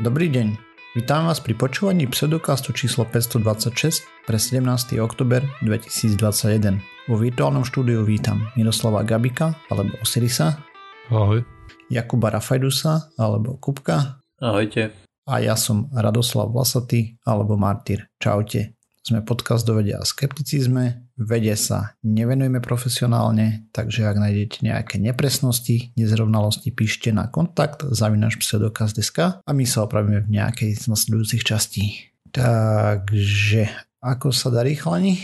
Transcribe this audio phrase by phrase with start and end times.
[0.00, 0.56] Dobrý deň,
[0.96, 4.96] vítam vás pri počúvaní pseudokastu číslo 526 pre 17.
[4.96, 6.80] oktober 2021.
[7.12, 10.64] Vo virtuálnom štúdiu vítam Miroslava Gabika alebo Osirisa.
[11.12, 11.44] Ahoj.
[11.92, 14.16] Jakuba Rafajdusa alebo Kupka.
[14.40, 14.96] Ahojte.
[15.28, 18.08] A ja som Radoslav Vlasatý alebo Martyr.
[18.16, 18.80] Čaute.
[19.02, 21.10] Sme podcast do vedia a skepticizme.
[21.18, 29.42] Vede sa nevenujeme profesionálne, takže ak nájdete nejaké nepresnosti, nezrovnalosti, píšte na kontakt zavinaš pseudokaz.sk
[29.42, 32.14] a my sa opravíme v nejakej z nasledujúcich častí.
[32.30, 35.18] Takže, ako sa darí chlani?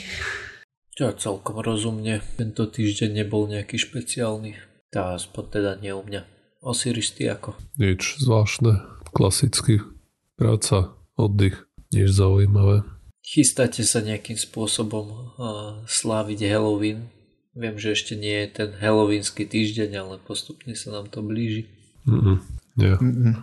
[0.99, 2.19] Ja celkom rozumne.
[2.35, 4.59] Tento týždeň nebol nejaký špeciálny.
[4.91, 6.27] Tá aspoň teda nie u mňa.
[6.67, 7.55] Osiris, ty ako?
[7.79, 8.83] Nič zvláštne.
[9.15, 9.87] Klasicky.
[10.35, 11.71] Práca, oddych.
[11.95, 12.98] Nič zaujímavé.
[13.29, 15.37] Chystáte sa nejakým spôsobom
[15.85, 17.13] sláviť Halloween?
[17.53, 21.69] Viem, že ešte nie je ten Halloweenský týždeň, ale postupne sa nám to blíži.
[22.09, 22.41] Mm-mm.
[22.81, 22.97] Nie.
[22.97, 23.37] Mm-mm.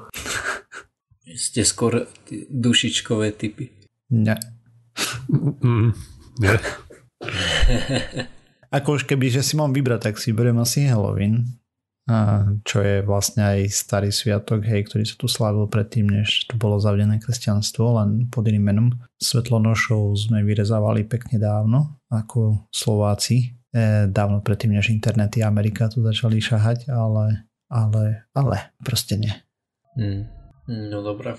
[1.46, 3.70] Ste skôr tí dušičkové typy.
[4.10, 4.34] Ne.
[5.30, 5.94] Mm-mm.
[6.42, 6.58] Nie.
[8.74, 11.46] Ako už keby, že si mám vybrať, tak si beriem asi Halloween.
[12.06, 16.54] A čo je vlastne aj starý sviatok, hej, ktorý sa tu slávil predtým, než tu
[16.54, 18.88] bolo zavedené kresťanstvo, len pod iným menom.
[19.18, 23.58] Svetlonošov sme vyrezávali pekne dávno, ako Slováci.
[23.74, 29.34] E, dávno predtým, než internety Amerika tu začali šahať, ale, ale, ale, proste nie.
[29.98, 30.30] Hmm.
[30.70, 31.34] No dobré.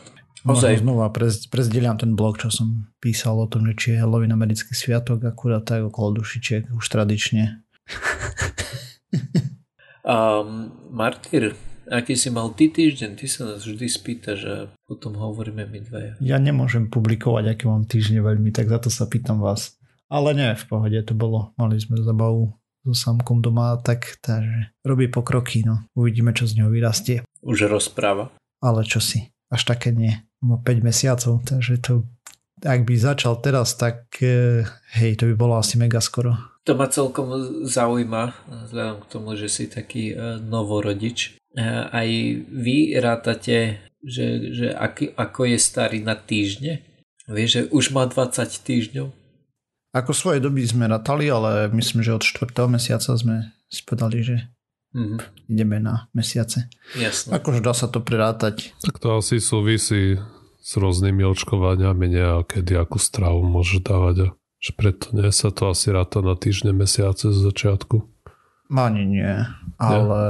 [0.47, 0.83] Ozaj.
[0.83, 4.75] znova prez, prezdieľam ten blog, čo som písal o tom, že či je Halloween americký
[4.75, 7.62] sviatok, akurát tak okolo dušičiek, už tradične.
[10.07, 11.59] Um, Martyr,
[11.91, 13.19] aký si mal ty týždeň?
[13.19, 16.12] Ty sa nás vždy spýtaš a potom hovoríme my dvaja.
[16.23, 19.75] Ja nemôžem publikovať, aké mám týždne veľmi, tak za to sa pýtam vás.
[20.07, 21.51] Ale nie, v pohode to bolo.
[21.59, 22.55] Mali sme zabavu
[22.87, 25.83] so samkom doma, tak takže robí pokroky, no.
[25.99, 27.27] Uvidíme, čo z neho vyrastie.
[27.43, 28.31] Už rozpráva.
[28.62, 30.23] Ale čo si, až také nie.
[30.39, 32.07] Má 5 mesiacov, takže to
[32.59, 36.37] ak by začal teraz, tak eh, hej, to by bolo asi mega skoro.
[36.62, 37.31] To ma celkom
[37.62, 38.34] zaujíma,
[38.67, 41.39] vzhľadom k tomu, že si taký e, novorodič.
[41.55, 42.09] E, Aj
[42.43, 46.83] vy rátate, že, že aký, ako je starý na týždne?
[47.25, 49.06] Vieš, že už má 20 týždňov?
[49.95, 52.50] Ako svojej doby sme ratali, ale myslím, že od 4.
[52.66, 54.37] mesiaca sme spodali, že
[54.91, 56.66] Mhm, ideme na mesiace.
[56.97, 57.31] jasné.
[57.31, 58.72] Akože dá sa to prerátať.
[58.81, 60.16] Tak to asi súvisí
[60.66, 64.16] s rôznymi očkovaniami, nie a kedy akú stravu môže dávať.
[64.19, 64.28] A
[64.59, 68.03] že preto nie sa to asi ráta na týždne, mesiace z začiatku.
[68.66, 69.47] Ani nie,
[69.78, 70.22] ale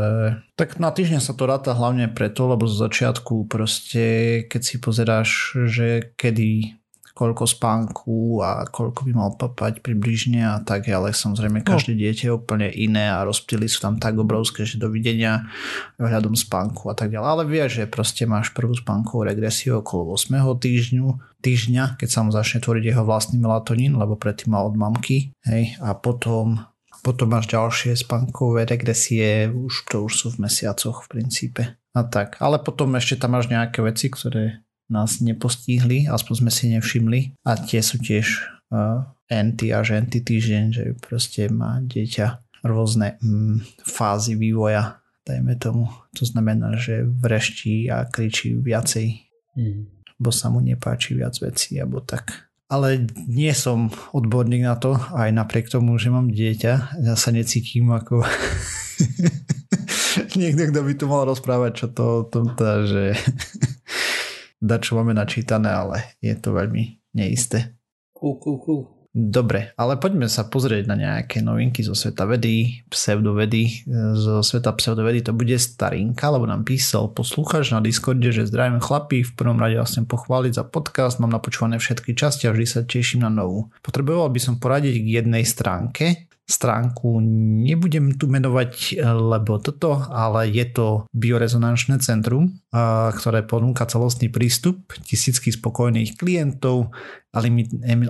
[0.61, 4.05] tak na týždeň sa to ráta hlavne preto, lebo z začiatku proste,
[4.45, 5.31] keď si pozeráš,
[5.73, 6.77] že kedy
[7.17, 12.37] koľko spánku a koľko by mal papať približne a tak, ale samozrejme každé dieťa je
[12.37, 15.49] úplne iné a rozptýly sú tam tak obrovské, že dovidenia
[15.97, 17.29] ohľadom spánku a tak ďalej.
[17.33, 20.37] Ale vieš, že proste máš prvú spánkovú regresiu okolo 8.
[20.61, 25.33] týždňu, týždňa, keď sa mu začne tvoriť jeho vlastný melatonín, lebo predtým mal od mamky,
[25.49, 26.69] hej, a potom
[27.07, 31.63] potom máš ďalšie spánkové regresie, už to už sú v mesiacoch v princípe.
[31.95, 32.35] A tak.
[32.43, 37.43] Ale potom ešte tam máš nejaké veci, ktoré nás nepostihli, aspoň sme si nevšimli.
[37.43, 38.27] A tie sú tiež
[38.71, 45.91] uh, anti až anti týždeň, že proste má dieťa rôzne mm, fázy vývoja, dajme tomu.
[46.15, 49.27] To znamená, že vreští a kričí viacej,
[49.57, 49.89] Mhm.
[50.21, 52.45] bo sa mu nepáči viac vecí, alebo tak.
[52.69, 57.89] Ale nie som odborník na to, aj napriek tomu, že mám dieťa, ja sa necítim
[57.89, 58.21] ako
[60.41, 63.17] niekto, kto by tu mal rozprávať, čo to o tom tá, že
[64.61, 67.77] da čo máme načítané, ale je to veľmi neisté.
[68.17, 68.83] Cool, cool, cool.
[69.17, 73.89] Dobre, ale poďme sa pozrieť na nejaké novinky zo sveta vedy, pseudovedy.
[74.13, 79.25] Zo sveta pseudovedy to bude starinka, lebo nám písal posluchač na Discorde, že zdravím chlapí,
[79.25, 82.85] v prvom rade vás chcem pochváliť za podcast, mám napočúvané všetky časti a vždy sa
[82.85, 83.73] teším na novú.
[83.81, 87.19] Potreboval by som poradiť k jednej stránke, stránku
[87.67, 94.95] nebudem tu menovať, lebo toto, ale je to biorezonančné centrum, a, ktoré ponúka celostný prístup,
[95.03, 96.95] tisícky spokojných klientov,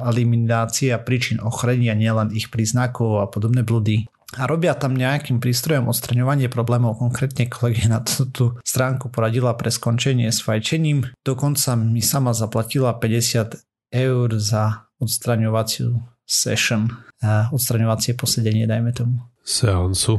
[0.05, 4.05] eliminácia príčin ochorenia, nielen ich príznakov a podobné blúdy.
[4.37, 10.45] A robia tam nejakým prístrojom odstraňovanie problémov, konkrétne kolegyňa túto stránku poradila pre skončenie s
[10.45, 11.09] fajčením.
[11.25, 13.57] Dokonca mi sama zaplatila 50
[13.95, 16.91] eur za odstraňovaciu session,
[17.25, 19.17] odstraňovacie posedenie, dajme tomu
[19.47, 20.19] Seansu.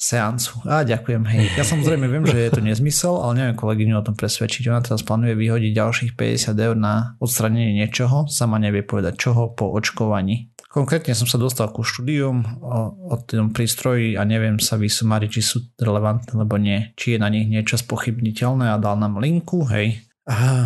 [0.00, 0.64] seancu.
[0.64, 1.52] A ďakujem, hej.
[1.54, 4.66] Ja samozrejme viem, že je to nezmysel, ale neviem kolegyňu o tom presvedčiť.
[4.72, 9.70] Ona teraz plánuje vyhodiť ďalších 50 eur na odstranenie niečoho, sama nevie povedať čoho po
[9.70, 10.50] očkovaní.
[10.72, 15.42] Konkrétne som sa dostal ku štúdium o, o tom prístroji a neviem sa vysumariť, či
[15.44, 16.96] sú relevantné, alebo nie.
[16.96, 20.00] Či je na nich niečo spochybniteľné a dal nám linku, hej.
[20.24, 20.64] Uh,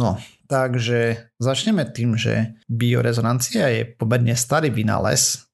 [0.00, 0.16] no,
[0.54, 5.50] takže začneme tým, že biorezonancia je pomerne starý vynález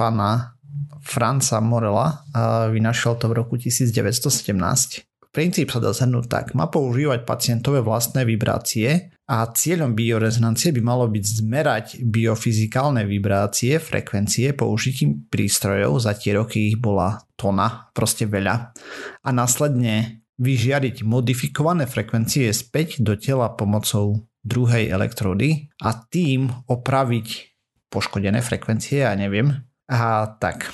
[0.00, 0.56] pána
[1.04, 2.24] Franca Morela.
[2.72, 6.46] Vynašiel to v roku 1917 Princíp sa dá zhrnúť tak.
[6.58, 14.58] Má používať pacientové vlastné vibrácie a cieľom biorezonancie by malo byť zmerať biofyzikálne vibrácie, frekvencie
[14.58, 18.74] použitím prístrojov, za tie roky ich bola tona, proste veľa.
[19.22, 27.28] A následne vyžiariť modifikované frekvencie späť do tela pomocou druhej elektródy a tým opraviť
[27.92, 29.52] poškodené frekvencie, ja neviem.
[29.90, 30.70] A tak,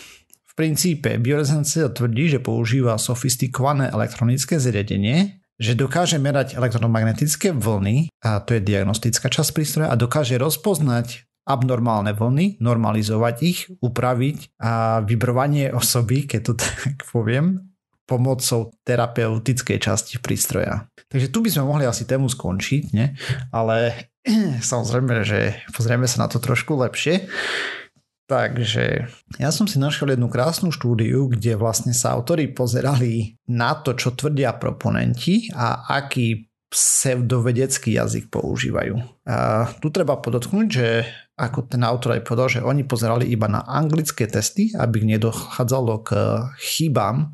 [0.56, 8.56] princípe biorezonancia tvrdí, že používa sofistikované elektronické zariadenie, že dokáže merať elektromagnetické vlny, a to
[8.56, 16.26] je diagnostická časť prístroja, a dokáže rozpoznať abnormálne vlny, normalizovať ich, upraviť a vybrovanie osoby,
[16.26, 17.75] keď to tak poviem,
[18.06, 20.86] pomocou terapeutickej časti prístroja.
[21.10, 23.18] Takže tu by sme mohli asi tému skončiť, ne?
[23.50, 24.08] ale
[24.70, 27.26] samozrejme, že pozrieme sa na to trošku lepšie.
[28.26, 29.06] Takže
[29.38, 34.18] ja som si našiel jednu krásnu štúdiu, kde vlastne sa autori pozerali na to, čo
[34.18, 38.98] tvrdia proponenti a aký pseudovedecký jazyk používajú.
[39.30, 41.06] A tu treba podotknúť, že
[41.38, 46.10] ako ten autor aj povedal, že oni pozerali iba na anglické testy, aby nedochádzalo k
[46.58, 47.30] chybám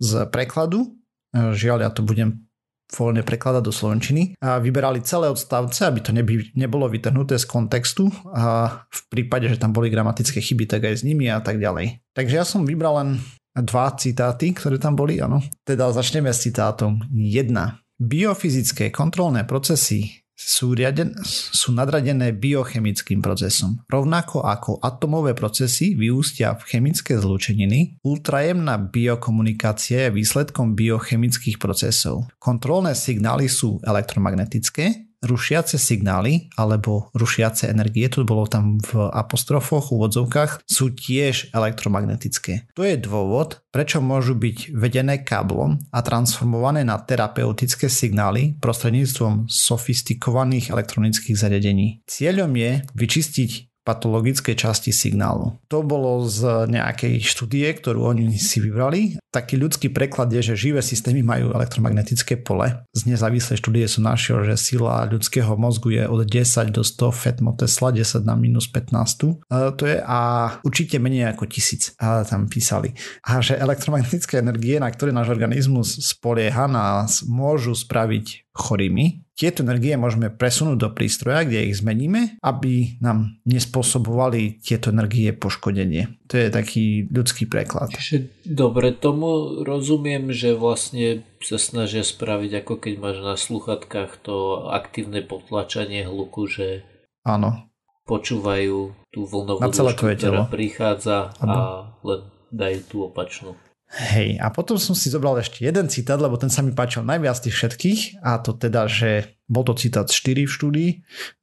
[0.00, 0.96] z prekladu.
[1.32, 2.44] Žiaľ, ja to budem
[2.92, 8.12] voľne prekladať do slovenčiny a vyberali celé odstavce, aby to neby, nebolo vytrhnuté z kontextu
[8.36, 12.04] a v prípade, že tam boli gramatické chyby, tak aj s nimi a tak ďalej.
[12.12, 13.10] Takže ja som vybral len
[13.56, 15.40] dva citáty, ktoré tam boli, áno.
[15.64, 17.48] Teda začneme s citátom 1.
[17.96, 23.78] Biofyzické kontrolné procesy sú, riaden, sú nadradené biochemickým procesom.
[23.86, 32.26] Rovnako ako atomové procesy vyústia v chemické zlúčeniny, ultrajemná biokomunikácia je výsledkom biochemických procesov.
[32.42, 40.66] Kontrolné signály sú elektromagnetické, rušiace signály alebo rušiace energie, to bolo tam v apostrofoch, úvodzovkách,
[40.66, 42.68] sú tiež elektromagnetické.
[42.74, 50.74] To je dôvod, prečo môžu byť vedené káblom a transformované na terapeutické signály prostredníctvom sofistikovaných
[50.74, 52.02] elektronických zariadení.
[52.04, 55.58] Cieľom je vyčistiť patologickej časti signálu.
[55.66, 59.18] To bolo z nejakej štúdie, ktorú oni si vybrali.
[59.32, 62.84] Taký ľudský preklad je, že živé systémy majú elektromagnetické pole.
[62.92, 67.56] Z nezávislej štúdie som našiel, že sila ľudského mozgu je od 10 do 100 fetmo
[67.56, 69.48] Tesla, 10 na minus 15.
[69.48, 70.18] A to je a
[70.60, 71.96] určite menej ako tisíc.
[71.96, 72.92] A tam písali.
[73.24, 79.24] A že elektromagnetické energie, na ktoré náš organizmus spolieha, nás môžu spraviť chorými.
[79.32, 86.20] Tieto energie môžeme presunúť do prístroja, kde ich zmeníme, aby nám nespôsobovali tieto energie poškodenie.
[86.28, 87.96] To je taký ľudský preklad.
[87.96, 88.92] Čiže dobre
[89.22, 96.02] tomu rozumiem, že vlastne sa snažia spraviť ako keď máš na sluchatkách to aktívne potlačanie
[96.02, 96.82] hluku, že
[97.22, 97.70] Áno.
[98.10, 102.20] počúvajú tú vlnovú dĺžku, ktorá prichádza a len
[102.50, 103.54] dajú tú opačnú.
[103.92, 107.36] Hej, a potom som si zobral ešte jeden citát, lebo ten sa mi páčil najviac
[107.44, 110.90] tých všetkých a to teda, že bol to citát 4 v štúdii,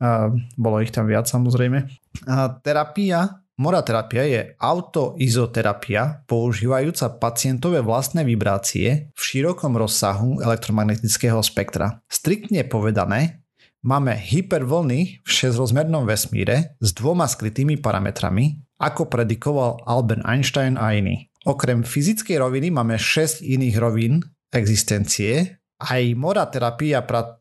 [0.01, 1.85] a bolo ich tam viac samozrejme.
[2.25, 11.99] A terapia, moraterapia je autoizoterapia používajúca pacientové vlastné vibrácie v širokom rozsahu elektromagnetického spektra.
[12.07, 13.43] Striktne povedané,
[13.83, 21.27] máme hypervlny v šesťrozmernom vesmíre s dvoma skrytými parametrami, ako predikoval Albert Einstein a iní.
[21.43, 24.23] Okrem fyzickej roviny máme 6 iných rovín
[24.55, 25.58] existencie.
[25.79, 26.99] Aj moraterapia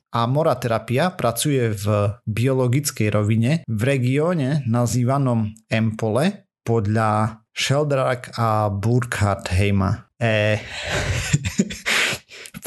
[0.08, 10.14] a moraterapia pracuje v biologickej rovine v regióne nazývanom Empole podľa Sheldrack a Burkhardt-Heima.
[10.14, 10.56] E...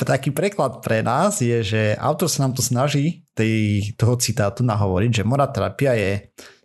[0.01, 5.21] taký preklad pre nás je, že autor sa nám to snaží tej, toho citátu nahovoriť,
[5.21, 6.11] že moraterapia je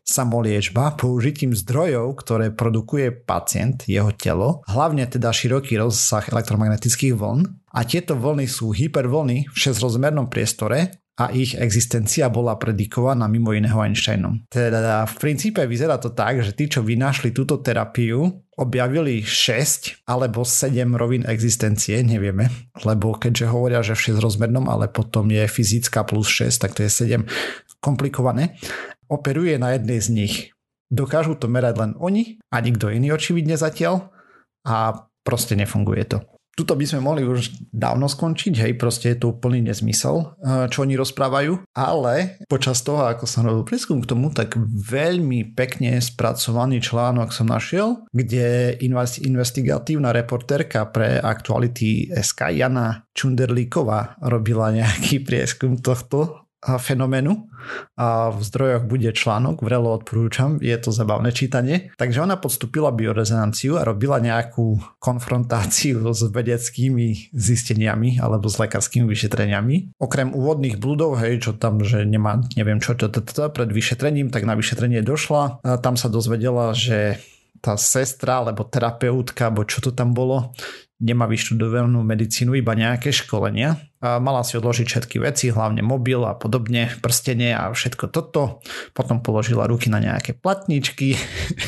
[0.06, 7.50] samoliečba použitím zdrojov, ktoré produkuje pacient, jeho telo, hlavne teda široký rozsah elektromagnetických vln.
[7.74, 13.76] A tieto vlny sú hypervlny v šesťrozmernom priestore a ich existencia bola predikovaná mimo iného
[13.80, 14.44] Einsteinom.
[14.52, 20.44] Teda v princípe vyzerá to tak, že tí, čo vynašli túto terapiu, objavili 6 alebo
[20.44, 22.52] 7 rovín existencie, nevieme,
[22.84, 26.84] lebo keďže hovoria, že v 6 rozmernom, ale potom je fyzická plus 6, tak to
[26.84, 27.24] je 7
[27.80, 28.56] komplikované
[29.06, 30.34] operuje na jednej z nich.
[30.86, 34.14] Dokážu to merať len oni a nikto iný očividne zatiaľ
[34.62, 36.22] a proste nefunguje to.
[36.56, 40.40] tuto by sme mohli už dávno skončiť, hej, proste je to úplný nezmysel,
[40.72, 46.00] čo oni rozprávajú, ale počas toho, ako som robil prieskum k tomu, tak veľmi pekne
[46.00, 48.72] spracovaný článok som našiel, kde
[49.20, 57.46] investigatívna reportérka pre Aktuality SK Jana Čunderlíková robila nejaký prieskum tohto fenoménu
[57.94, 61.94] a v zdrojoch bude článok, vrelo odporúčam, je to zabavné čítanie.
[61.94, 69.98] Takže ona podstúpila biorezonanciu a robila nejakú konfrontáciu s vedeckými zisteniami alebo s lekárskými vyšetreniami.
[70.02, 73.10] Okrem úvodných bludov, hej, čo tam, že nemá, neviem čo, čo,
[73.50, 75.62] pred vyšetrením, tak na vyšetrenie došla.
[75.62, 77.22] A tam sa dozvedela, že
[77.60, 80.52] tá sestra alebo terapeutka, alebo čo to tam bolo,
[80.96, 83.76] nemá vyštudovanú medicínu, iba nejaké školenia.
[84.00, 88.64] A mala si odložiť všetky veci, hlavne mobil a podobne, prstenie a všetko toto.
[88.96, 91.20] Potom položila ruky na nejaké platničky,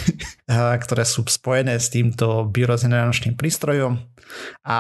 [0.85, 4.01] ktoré sú spojené s týmto biorezonačným prístrojom
[4.65, 4.77] a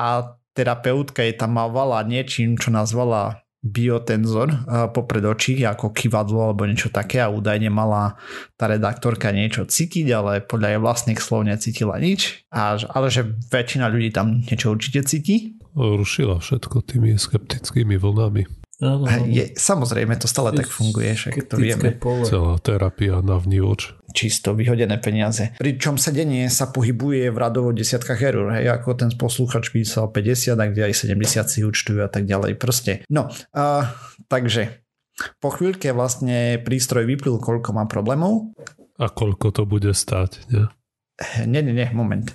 [0.52, 4.48] terapeutka jej tam mávala niečím, čo nazvala biotenzor
[4.96, 8.16] popred očí ako kivadlo alebo niečo také a údajne mala
[8.56, 12.48] tá redaktorka niečo cítiť, ale podľa jej vlastných slov necítila nič.
[12.48, 15.60] A, ale že väčšina ľudí tam niečo určite cíti.
[15.78, 18.67] Rušila všetko tými skeptickými vlnami.
[18.78, 21.98] Áno, je, samozrejme, to stále tak funguje, však to vieme.
[21.98, 22.22] Pole.
[22.22, 23.98] Celá terapia na vnívoč.
[24.14, 25.58] Čisto vyhodené peniaze.
[25.58, 30.64] Pričom sedenie sa pohybuje v radovo desiatkách eur, hej, ako ten poslúchač písal 50, a
[30.70, 32.54] kde aj 70 si účtujú a tak ďalej.
[32.54, 33.02] Proste.
[33.10, 33.82] No, uh,
[34.30, 34.86] takže
[35.42, 38.54] po chvíľke vlastne prístroj vyplil, koľko má problémov.
[39.02, 40.70] A koľko to bude stáť, nie?
[41.18, 42.30] Nie, nie, nie, moment.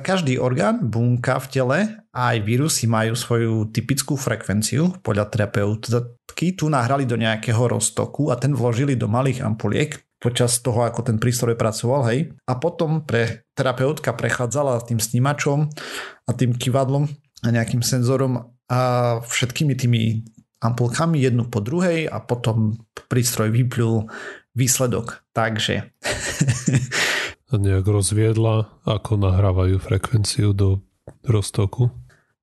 [0.00, 1.78] Každý orgán, bunka v tele
[2.16, 6.56] a aj vírusy majú svoju typickú frekvenciu podľa terapeutky.
[6.56, 11.16] Tu nahrali do nejakého roztoku a ten vložili do malých ampuliek počas toho, ako ten
[11.16, 12.32] prístroj pracoval, hej.
[12.48, 15.68] A potom pre terapeutka prechádzala tým snímačom
[16.24, 17.04] a tým kivadlom
[17.44, 18.80] a nejakým senzorom a
[19.24, 20.02] všetkými tými
[20.60, 22.76] ampulkami jednu po druhej a potom
[23.08, 24.12] prístroj vyplul
[24.52, 25.24] výsledok.
[25.32, 25.88] Takže
[27.58, 30.84] nejak rozviedla, ako nahrávajú frekvenciu do
[31.26, 31.90] roztoku?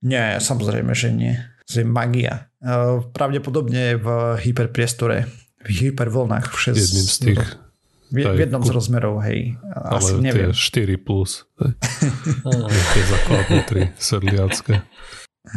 [0.04, 1.36] Nie, samozrejme, že nie.
[1.68, 2.52] To je magia.
[2.60, 4.08] E, pravdepodobne v
[4.40, 5.28] hyperpriestore,
[5.64, 6.76] v hypervlnách v 6...
[6.76, 7.44] Jedným z tých...
[8.08, 9.60] V, v jednom z rozmerov, hej.
[9.76, 10.56] Asi ale neviem.
[10.56, 11.44] tie 4 plus.
[11.60, 14.80] tie základné 3 sedliacké.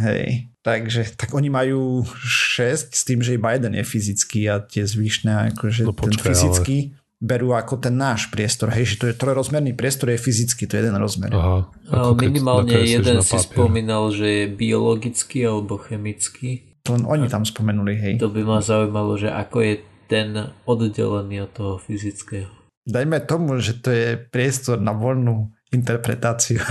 [0.03, 4.83] Hej, takže tak oni majú 6 s tým, že iba jeden je fyzický a tie
[4.83, 8.73] zvyšné, akože no, počkaj, ten fyzický, ale berú ako ten náš priestor.
[8.73, 11.29] Hej, že to je trojrozmerný priestor, je fyzicky, to je jeden rozmer.
[11.37, 16.81] Aha, ako minimálne jeden si spomínal, že je biologický alebo chemický.
[16.89, 18.15] To len oni tam spomenuli, hej.
[18.25, 19.75] To by ma zaujímalo, že ako je
[20.09, 20.33] ten
[20.65, 22.49] oddelený od toho fyzického.
[22.89, 26.59] Dajme tomu, že to je priestor na voľnú interpretáciu.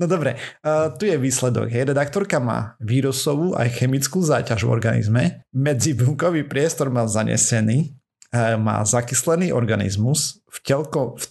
[0.00, 1.68] No dobre, uh, tu je výsledok.
[1.68, 1.92] Hej.
[1.92, 5.22] Redaktorka má vírusovú aj chemickú záťaž v organizme.
[5.52, 7.99] Medzibunkový priestor mal zanesený
[8.34, 11.24] má zakyslený organizmus, v, telko, v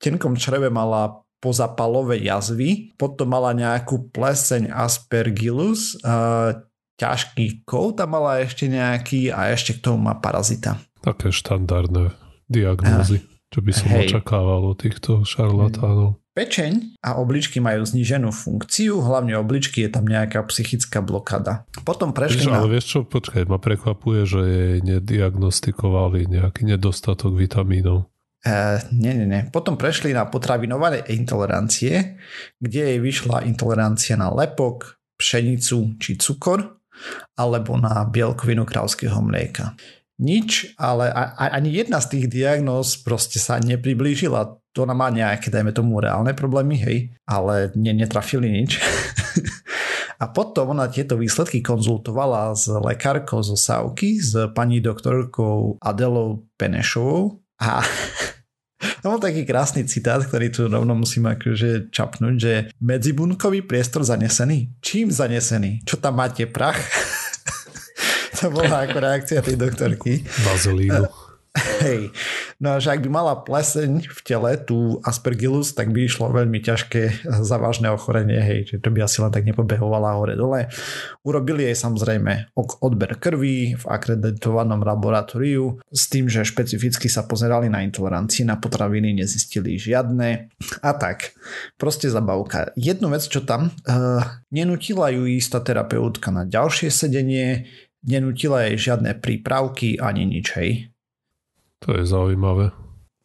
[0.00, 6.56] tenkom čreve mala pozapalové jazvy, potom mala nejakú pleseň aspergillus, uh,
[6.96, 10.80] ťažký kov tam mala ešte nejaký a ešte k tomu má parazita.
[11.04, 12.16] Také štandardné
[12.48, 14.08] diagnózy, uh, čo by som hej.
[14.08, 16.18] očakával od týchto šarlatánov.
[16.36, 21.64] Pečeň a obličky majú zníženú funkciu, hlavne obličky je tam nejaká psychická blokada.
[21.80, 22.60] Potom prešli vieš, na...
[22.60, 28.12] Ale vieš čo, počkaj, ma prekvapuje, že jej nediagnostikovali nejaký nedostatok vitamínov.
[28.44, 29.48] Uh, nie, nie, nie.
[29.48, 32.20] Potom prešli na potravinové intolerancie,
[32.60, 36.84] kde jej vyšla intolerancia na lepok, pšenicu či cukor,
[37.40, 39.72] alebo na bielkovinu krávského mlieka
[40.16, 44.56] nič, ale ani jedna z tých diagnóz proste sa nepriblížila.
[44.72, 48.80] To ona má nejaké, dajme tomu, reálne problémy, hej, ale ne, netrafili nič.
[50.16, 57.44] A potom ona tieto výsledky konzultovala s lekárkou zo Sávky, s pani doktorkou Adelou Penešovou
[57.60, 57.84] a
[59.04, 64.72] to bol taký krásny citát, ktorý tu rovno musím akože čapnúť, že medzibunkový priestor zanesený.
[64.80, 65.84] Čím zanesený?
[65.84, 66.80] Čo tam máte, prach?
[68.36, 70.20] to bola ako reakcia tej doktorky.
[70.44, 71.26] Bazilínu.
[71.56, 72.12] Hej,
[72.60, 76.60] no a že ak by mala pleseň v tele, tú aspergillus, tak by išlo veľmi
[76.60, 80.68] ťažké závažné ochorenie, hej, že to by asi len tak nepobehovala hore dole.
[81.24, 87.80] Urobili jej samozrejme odber krvi v akreditovanom laboratóriu s tým, že špecificky sa pozerali na
[87.80, 90.52] intolerancie na potraviny, nezistili žiadne
[90.84, 91.32] a tak.
[91.80, 92.76] Proste zabavka.
[92.76, 94.20] Jednu vec, čo tam, uh,
[94.52, 97.64] nenutila ju istá terapeutka na ďalšie sedenie,
[98.06, 100.70] nenutila jej žiadne prípravky ani nič, hej.
[101.84, 102.72] To je zaujímavé.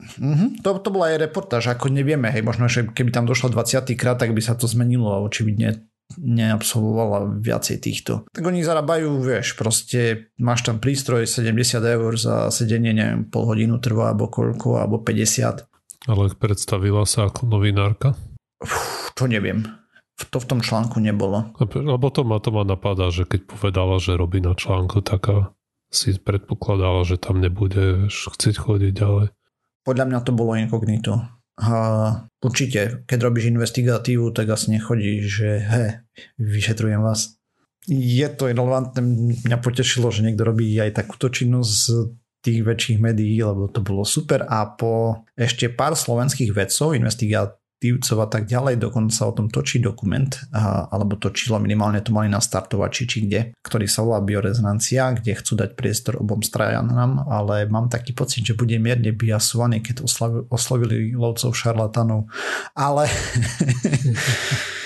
[0.02, 0.66] Mm-hmm.
[0.66, 4.18] To, to bola aj reportáž, ako nevieme, hej, možno, že keby tam došlo 20 krát,
[4.18, 5.86] tak by sa to zmenilo a očividne
[6.20, 8.28] neabsolvovala viacej týchto.
[8.28, 13.80] Tak oni zarábajú, vieš, proste máš tam prístroj 70 eur za sedenie, neviem, pol hodinu
[13.80, 15.64] trvá, alebo koľko, alebo 50.
[16.10, 18.18] Ale predstavila sa ako novinárka?
[18.60, 19.81] Uf, to neviem.
[20.30, 21.56] To v tom článku nebolo.
[21.58, 25.28] Lebo to ma, to ma napadá, že keď povedala, že robí na článku, tak
[25.92, 29.28] si predpokladala, že tam nebude chcieť chodiť ďalej.
[29.84, 31.20] Podľa mňa to bolo inkognito.
[31.62, 31.74] A
[32.42, 35.86] určite, keď robíš investigatívu, tak asi nechodíš, že he,
[36.40, 37.38] vyšetrujem vás.
[37.90, 39.02] Je to relevantné,
[39.46, 41.86] mňa potešilo, že niekto robí aj takúto činnosť z
[42.42, 48.18] tých väčších médií, lebo to bolo super a po ešte pár slovenských vedcov, investiga- Tívcov
[48.22, 53.10] a tak ďalej, dokonca o tom točí dokument, alebo točilo minimálne to mali na startovači
[53.10, 58.14] či kde, ktorý sa volá biorezonancia, kde chcú dať priestor obom strajanám, ale mám taký
[58.14, 60.06] pocit, že bude mierne biasovaný, keď
[60.54, 62.30] oslovili lovcov šarlatanov.
[62.78, 63.10] Ale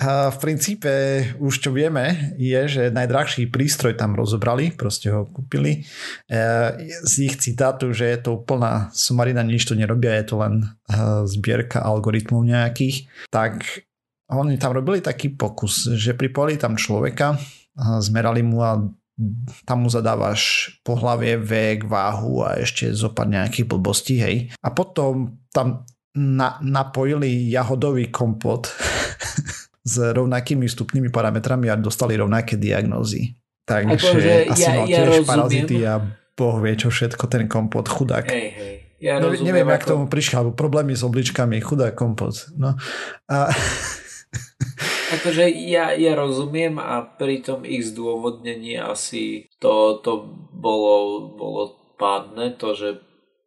[0.00, 0.88] V princípe
[1.36, 5.84] už čo vieme je, že najdrahší prístroj tam rozobrali, proste ho kúpili.
[6.24, 6.40] E,
[7.04, 10.66] z ich citátu, že je to úplná somarina, nič to nerobia, je to len e,
[11.28, 13.84] zbierka algoritmov nejakých, tak
[14.32, 17.36] oni tam robili taký pokus, že pripojili tam človeka,
[18.00, 18.80] zmerali mu a
[19.68, 24.48] tam mu zadávaš pohlavie, vek, váhu a ešte zopad nejakých blbostí, hej.
[24.64, 25.84] A potom tam
[26.16, 28.70] na, napojili jahodový kompot
[29.80, 33.36] s rovnakými vstupnými parametrami a dostali rovnaké diagnózy.
[33.64, 35.94] Takže akože asi ja, mal tiež ja parazity a
[36.34, 38.26] boh vie čo všetko, ten kompot, chudák.
[38.26, 38.74] Hej, hej.
[39.00, 39.74] Ja ne, neviem, ako...
[39.76, 42.52] jak tomu prišiel, alebo problémy s obličkami, chudák kompot.
[42.56, 42.76] No.
[43.32, 43.48] A...
[45.20, 51.62] Akože ja, ja rozumiem a pri tom ich zdôvodnení asi to, to bolo, bolo
[51.98, 52.88] pádne, to, že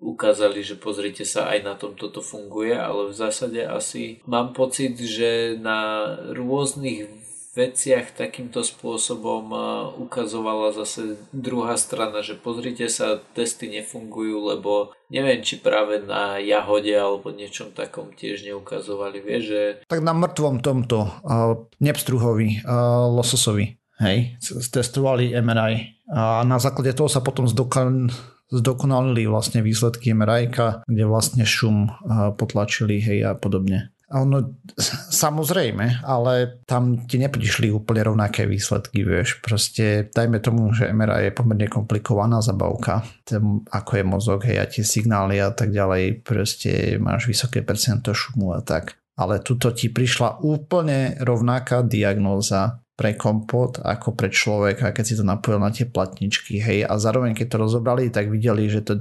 [0.03, 4.99] ukázali, že pozrite sa, aj na tom toto funguje, ale v zásade asi mám pocit,
[4.99, 9.53] že na rôznych veciach takýmto spôsobom
[10.01, 16.89] ukazovala zase druhá strana, že pozrite sa, testy nefungujú, lebo neviem, či práve na jahode
[16.89, 19.61] alebo niečom takom tiež neukazovali, vieš, že...
[19.85, 24.41] Tak na mŕtvom tomto, uh, nepstruhovi, uh, lososovi, hej,
[24.73, 28.09] testovali MRI a na základe toho sa potom zdokal
[28.51, 30.51] zdokonalili vlastne výsledky MRI,
[30.89, 31.87] kde vlastne šum
[32.35, 33.93] potlačili hej a podobne.
[34.13, 34.61] Ono,
[35.09, 39.41] samozrejme, ale tam ti neprišli úplne rovnaké výsledky, vieš.
[39.41, 44.69] Proste dajme tomu, že MRI je pomerne komplikovaná zabavka, tým, ako je mozog, hej, a
[44.69, 49.01] tie signály a tak ďalej, proste máš vysoké percento šumu a tak.
[49.17, 55.25] Ale tuto ti prišla úplne rovnaká diagnóza pre kompot ako pre človeka, keď si to
[55.25, 58.93] napojil na tie platničky, hej, a zároveň keď to rozobrali, tak videli, že to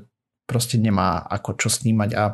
[0.48, 2.24] proste nemá ako čo snímať a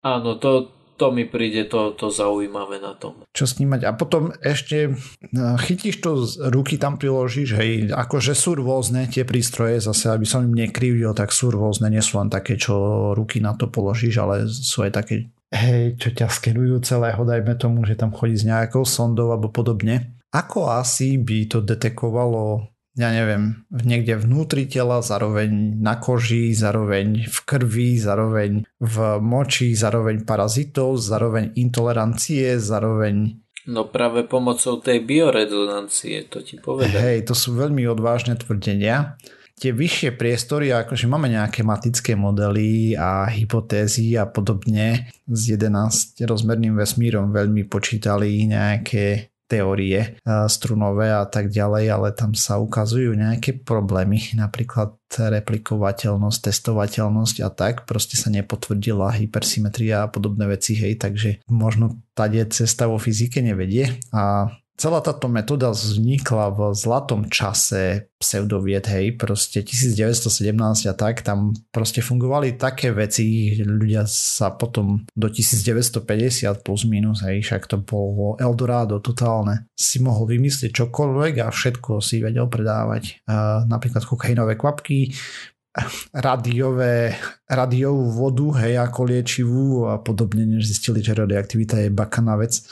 [0.00, 3.20] Áno, to, to mi príde to, to zaujímavé na tom.
[3.36, 3.84] Čo snímať.
[3.84, 4.96] A potom ešte
[5.32, 10.24] no, chytíš to z ruky, tam priložíš, hej, akože sú rôzne tie prístroje, zase aby
[10.24, 12.76] som im nekrivil, tak sú rôzne, nie sú len také, čo
[13.12, 17.84] ruky na to položíš, ale sú aj také, hej, čo ťa skenujú celého, dajme tomu,
[17.84, 23.64] že tam chodí s nejakou sondou alebo podobne ako asi by to detekovalo ja neviem,
[23.70, 31.54] niekde vnútri tela, zároveň na koži, zároveň v krvi, zároveň v moči, zároveň parazitov, zároveň
[31.54, 33.40] intolerancie, zároveň...
[33.70, 36.98] No práve pomocou tej biorezonancie, to ti povedal.
[36.98, 39.14] Hej, to sú veľmi odvážne tvrdenia.
[39.60, 46.74] Tie vyššie priestory, akože máme nejaké matické modely a hypotézy a podobne s 11 rozmerným
[46.74, 50.14] vesmírom veľmi počítali nejaké teórie
[50.46, 57.82] strunové a tak ďalej, ale tam sa ukazujú nejaké problémy, napríklad replikovateľnosť, testovateľnosť a tak,
[57.90, 63.98] proste sa nepotvrdila hypersymetria a podobné veci, hej, takže možno tá cesta vo fyzike nevedie
[64.14, 71.52] a celá táto metóda vznikla v zlatom čase pseudovied, hej, proste 1917 a tak, tam
[71.68, 78.40] proste fungovali také veci, ľudia sa potom do 1950 plus minus, hej, však to bolo
[78.40, 83.20] Eldorado totálne, si mohol vymyslieť čokoľvek a všetko si vedel predávať.
[83.28, 85.12] Uh, napríklad kokainové kvapky,
[86.10, 87.14] radiové,
[87.46, 92.64] radiovú vodu, hej, ako liečivú a podobne, než zistili, že radioaktivita je bakaná vec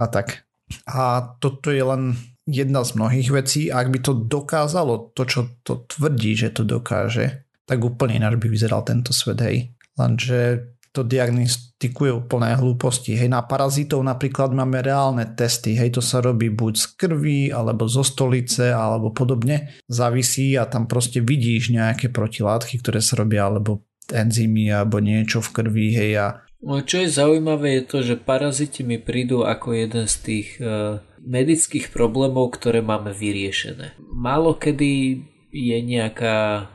[0.00, 0.45] a tak.
[0.86, 3.60] A toto je len jedna z mnohých vecí.
[3.70, 8.46] Ak by to dokázalo to, čo to tvrdí, že to dokáže, tak úplne ináč by
[8.46, 9.74] vyzeral tento svet, hej.
[9.98, 13.20] Lenže to diagnostikuje úplné hlúposti.
[13.20, 15.76] Hej, na parazitov napríklad máme reálne testy.
[15.76, 19.76] Hej, to sa robí buď z krvi, alebo zo stolice, alebo podobne.
[19.90, 25.50] Závisí a tam proste vidíš nejaké protilátky, ktoré sa robia, alebo enzymy alebo niečo v
[25.50, 30.10] krvi, hej a No, čo je zaujímavé je to, že paraziti mi prídu ako jeden
[30.10, 33.94] z tých uh, medických problémov, ktoré máme vyriešené.
[34.10, 35.22] Málo kedy
[35.54, 36.66] je nejaká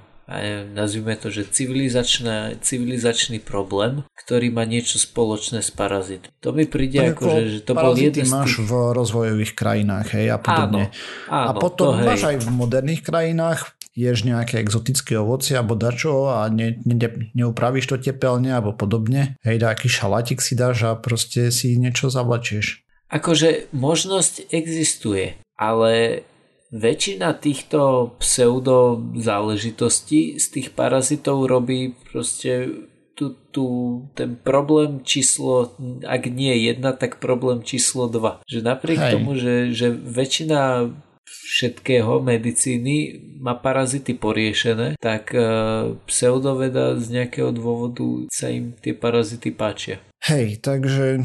[0.72, 1.52] nazvime to, že
[2.64, 6.32] civilizačný problém, ktorý má niečo spoločné s parazit.
[6.40, 10.32] To mi príde ako, ako že, že to bol jeden máš v rozvojových krajinách hej,
[10.32, 10.94] a podobne.
[11.28, 15.76] Áno, áno, a potom to, máš aj v moderných krajinách, ješ nejaké exotické ovocie alebo
[15.76, 19.36] dačo a ne, ne, neupravíš to tepelne alebo podobne.
[19.44, 22.88] Hej, aký šalatik si dáš a proste si niečo zavlačieš.
[23.12, 26.24] Akože možnosť existuje, ale
[26.72, 32.72] väčšina týchto pseudo záležitostí z tých parazitov robí proste
[33.12, 33.66] tu, tu,
[34.16, 35.76] ten problém číslo,
[36.08, 38.40] ak nie jedna, tak problém číslo dva.
[38.48, 39.12] Že napriek Hej.
[39.14, 40.90] tomu, že, že väčšina
[41.32, 45.42] všetkého medicíny má parazity poriešené, tak e,
[46.06, 50.04] pseudoveda z nejakého dôvodu sa im tie parazity páčia.
[50.28, 51.24] Hej, takže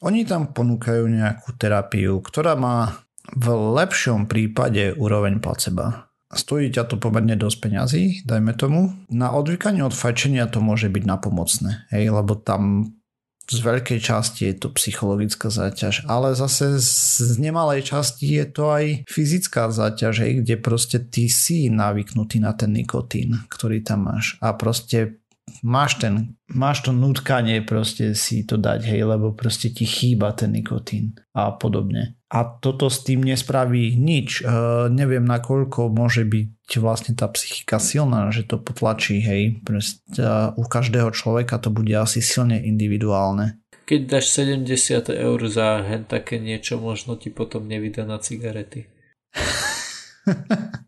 [0.00, 6.12] oni tam ponúkajú nejakú terapiu, ktorá má v lepšom prípade úroveň placeba.
[6.34, 8.90] Stojí ťa to pomerne dosť peňazí, dajme tomu.
[9.06, 12.92] Na odvykanie od fajčenia to môže byť napomocné, hej, lebo tam
[13.44, 18.84] z veľkej časti je to psychologická záťaž, ale zase z nemalej časti je to aj
[19.04, 24.56] fyzická záťaž, hej, kde proste ty si navyknutý na ten nikotín, ktorý tam máš a
[24.56, 25.20] proste
[25.60, 30.52] máš, ten, máš to nutkanie proste si to dať, hej, lebo proste ti chýba ten
[30.56, 32.16] nikotín a podobne.
[32.34, 34.42] A toto s tým nespraví nič.
[34.42, 34.50] E,
[34.90, 39.62] neviem, nakoľko môže byť vlastne tá psychika silná, že to potlačí, hej.
[39.62, 43.62] Proste, e, u každého človeka to bude asi silne individuálne.
[43.86, 48.90] Keď dáš 70 eur za hen také niečo, možno ti potom nevydá na cigarety.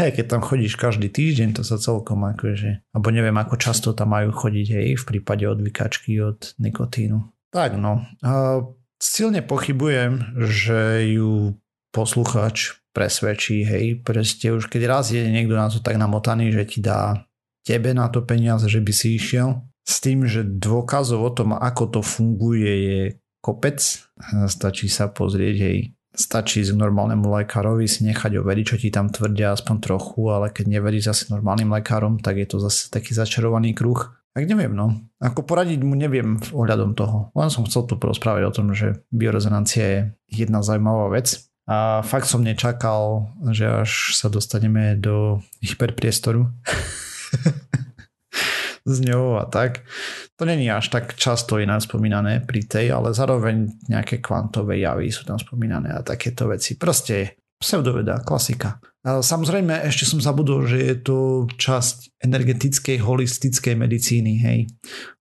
[0.00, 4.16] Hej, keď tam chodíš každý týždeň, to sa celkom akože, alebo neviem, ako často tam
[4.16, 7.20] majú chodiť, hej, v prípade odvykačky od nikotínu.
[7.52, 8.64] Tak no, uh,
[9.00, 11.56] silne pochybujem, že ju
[11.90, 16.78] posluchač presvedčí, hej, proste už keď raz je niekto na to tak namotaný, že ti
[16.78, 17.26] dá
[17.66, 21.98] tebe na to peniaze, že by si išiel, s tým, že dôkazov o tom, ako
[21.98, 23.02] to funguje, je
[23.42, 23.80] kopec.
[24.46, 25.78] Stačí sa pozrieť, hej,
[26.14, 30.78] stačí z normálnemu lekárovi si nechať overiť, čo ti tam tvrdia aspoň trochu, ale keď
[30.78, 34.12] neveríš zase normálnym lekárom, tak je to zase taký začarovaný kruh.
[34.30, 34.94] Tak neviem, no.
[35.18, 37.34] Ako poradiť mu neviem ohľadom toho.
[37.34, 39.98] Len som chcel tu porozprávať o tom, že biorezonancia je
[40.30, 41.50] jedna zaujímavá vec.
[41.66, 46.46] A fakt som nečakal, že až sa dostaneme do hyperpriestoru.
[48.84, 49.84] s ňou a tak.
[50.36, 55.28] To není až tak často iná spomínané pri tej, ale zároveň nejaké kvantové javy sú
[55.28, 56.80] tam spomínané a takéto veci.
[56.80, 58.80] Proste pseudoveda, klasika.
[59.00, 64.36] Samozrejme, ešte som zabudol, že je to časť energetickej holistickej medicíny.
[64.44, 64.58] Hej.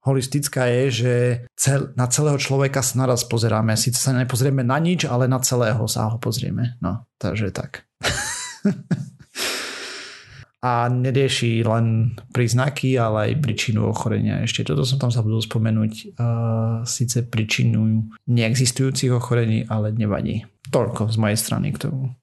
[0.03, 1.13] Holistická je, že
[1.55, 3.79] cel, na celého človeka sa naraz pozeráme.
[3.79, 6.75] Sice sa nepozrieme na nič, ale na celého sa ho pozrieme.
[6.83, 7.87] No, takže tak.
[10.59, 14.43] a nerieši len príznaky, ale aj príčinu ochorenia.
[14.43, 16.19] Ešte toto som tam zabudol spomenúť.
[16.19, 20.43] Uh, Sice príčinu neexistujúcich ochorení, ale nevadí.
[20.69, 22.13] Toľko z mojej strany k tomu.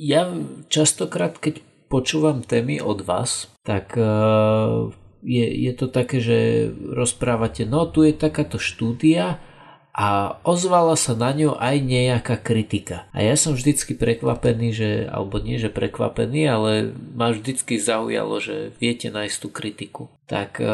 [0.00, 0.28] Ja
[0.68, 4.92] častokrát, keď počúvam témy od vás, tak uh,
[5.24, 9.42] je, je to také, že rozprávate, no tu je takáto štúdia,
[9.90, 13.10] a ozvala sa na ňu aj nejaká kritika.
[13.10, 18.70] A ja som vždycky prekvapený, že, alebo nie že prekvapený, ale ma vždycky zaujalo, že
[18.78, 20.02] viete nájsť tú kritiku.
[20.30, 20.66] Tak e,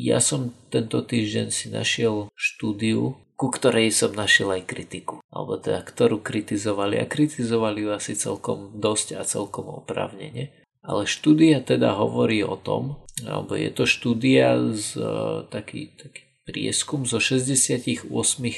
[0.00, 5.20] ja som tento týždeň si našiel štúdiu, ku ktorej som našiel aj kritiku.
[5.28, 6.96] Alebo teda, ktorú kritizovali.
[6.96, 10.56] A kritizovali ju asi celkom dosť a celkom oprávnene.
[10.82, 17.06] Ale štúdia teda hovorí o tom, alebo je to štúdia z uh, taký, taký prieskum
[17.06, 18.10] zo 68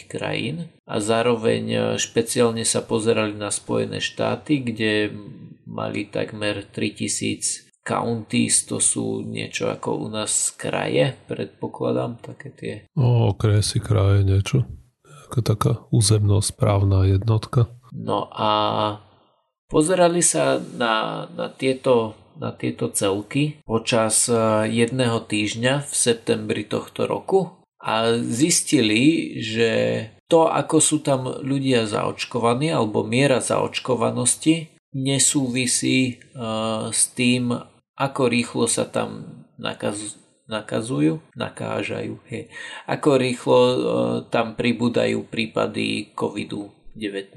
[0.08, 5.12] krajín a zároveň e, špeciálne sa pozerali na Spojené štáty, kde
[5.68, 12.74] mali takmer 3000 counties, to sú niečo ako u nás kraje, predpokladám, také tie.
[12.96, 14.64] O, okresy kraje niečo.
[15.28, 17.68] Ako taká územno-správna jednotka.
[17.92, 18.50] No a
[19.68, 24.34] pozerali sa na, na tieto na tieto celky počas e,
[24.66, 29.70] jedného týždňa v septembri tohto roku a zistili, že
[30.24, 37.52] to, ako sú tam ľudia zaočkovaní alebo miera zaočkovanosti nesúvisí uh, s tým,
[37.94, 40.16] ako rýchlo sa tam nakaz,
[40.48, 42.48] nakazujú, nakážajú, hej.
[42.88, 43.76] ako rýchlo uh,
[44.32, 47.36] tam pribúdajú prípady covidu 19.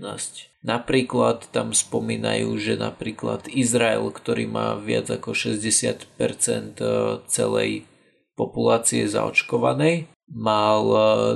[0.64, 6.08] Napríklad tam spomínajú, že napríklad Izrael, ktorý má viac ako 60%
[7.26, 7.90] celej
[8.38, 10.84] populácie zaočkovanej, mal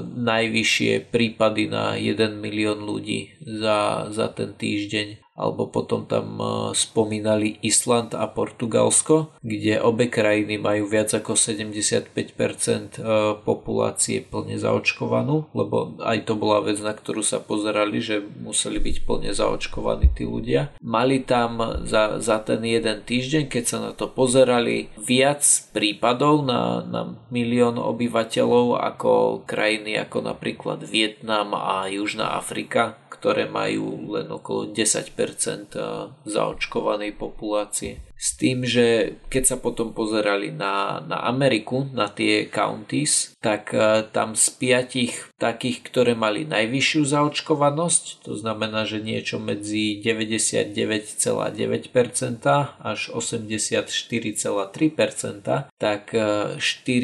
[0.03, 6.45] najvyššie prípady na 1 milión ľudí za, za ten týždeň alebo potom tam e,
[6.77, 15.49] spomínali Island a Portugalsko, kde obe krajiny majú viac ako 75% e, populácie plne zaočkovanú,
[15.55, 20.27] lebo aj to bola vec, na ktorú sa pozerali, že museli byť plne zaočkovaní tí
[20.27, 20.75] ľudia.
[20.83, 25.41] Mali tam za, za ten jeden týždeň, keď sa na to pozerali, viac
[25.73, 27.01] prípadov na, na
[27.33, 29.11] milión obyvateľov ako
[29.49, 35.77] krajiny ako napríklad Vietnam a Južná Afrika, ktoré majú len okolo 10%
[36.25, 38.01] zaočkovanej populácie.
[38.17, 43.73] S tým, že keď sa potom pozerali na, na Ameriku, na tie counties, tak
[44.13, 52.45] tam z piatich takých, ktoré mali najvyššiu zaočkovanosť, to znamená, že niečo medzi 99,9%
[52.77, 56.61] až 84,3%, tak 4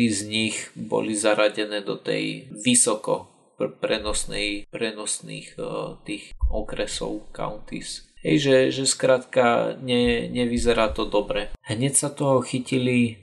[0.10, 8.08] z nich boli zaradené do tej vysoko prenosnej, prenosných uh, tých okresov, counties.
[8.26, 11.54] Hej, že, že skrátka ne, nevyzerá to dobre.
[11.62, 13.14] Hneď sa toho chytili e,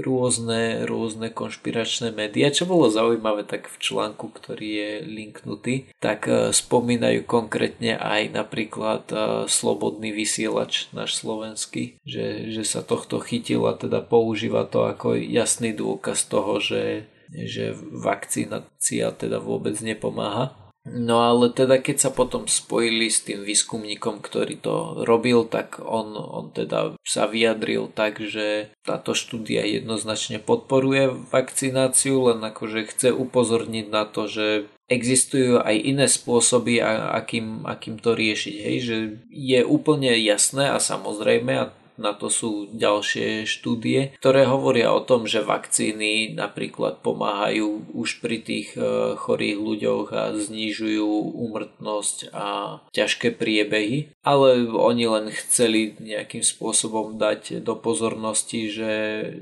[0.00, 6.48] rôzne, rôzne konšpiračné médiá, čo bolo zaujímavé tak v článku, ktorý je linknutý, tak e,
[6.48, 9.04] spomínajú konkrétne aj napríklad
[9.52, 15.76] slobodný vysielač náš slovenský, že, že sa tohto chytil a teda používa to ako jasný
[15.76, 20.52] dôkaz toho, že že vakcícia teda vôbec nepomáha.
[20.82, 26.18] No ale teda keď sa potom spojili s tým výskumníkom, ktorý to robil, tak on,
[26.18, 33.86] on teda sa vyjadril tak, že táto štúdia jednoznačne podporuje vakcináciu, len akože chce upozorniť
[33.94, 38.56] na to, že existujú aj iné spôsoby, akým, akým to riešiť.
[38.58, 38.76] Hej?
[38.82, 38.96] Že
[39.30, 41.70] je úplne jasné a samozrejme, a
[42.02, 48.42] na to sú ďalšie štúdie, ktoré hovoria o tom, že vakcíny napríklad pomáhajú už pri
[48.42, 51.06] tých e, chorých ľuďoch a znižujú
[51.38, 58.94] úmrtnosť a ťažké priebehy, ale oni len chceli nejakým spôsobom dať do pozornosti, že,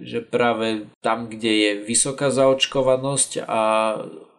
[0.05, 3.63] že práve tam, kde je vysoká zaočkovanosť a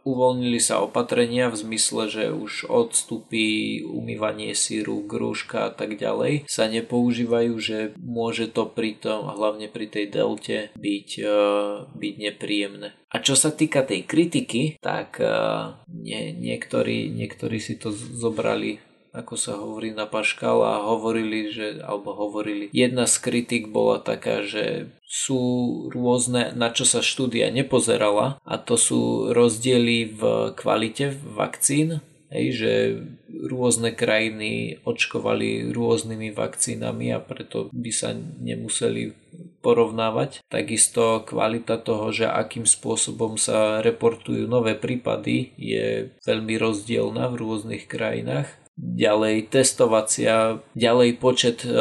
[0.03, 6.65] uvoľnili sa opatrenia v zmysle, že už odstupí umývanie síru, grúška a tak ďalej, sa
[6.67, 12.93] nepoužívajú, že môže to pri tom, hlavne pri tej delte, byť, uh, byť nepríjemné.
[13.11, 19.35] A čo sa týka tej kritiky, tak uh, nie, niektorí, niektorí si to zobrali ako
[19.35, 24.91] sa hovorí na paškal a hovorili, že, alebo hovorili, jedna z kritik bola taká, že
[25.03, 25.39] sú
[25.91, 30.21] rôzne, na čo sa štúdia nepozerala a to sú rozdiely v
[30.55, 31.99] kvalite vakcín,
[32.31, 32.73] hej, že
[33.27, 39.11] rôzne krajiny očkovali rôznymi vakcínami a preto by sa nemuseli
[39.59, 40.41] porovnávať.
[40.47, 47.85] Takisto kvalita toho, že akým spôsobom sa reportujú nové prípady je veľmi rozdielna v rôznych
[47.85, 51.71] krajinách ďalej testovacia, ďalej počet e,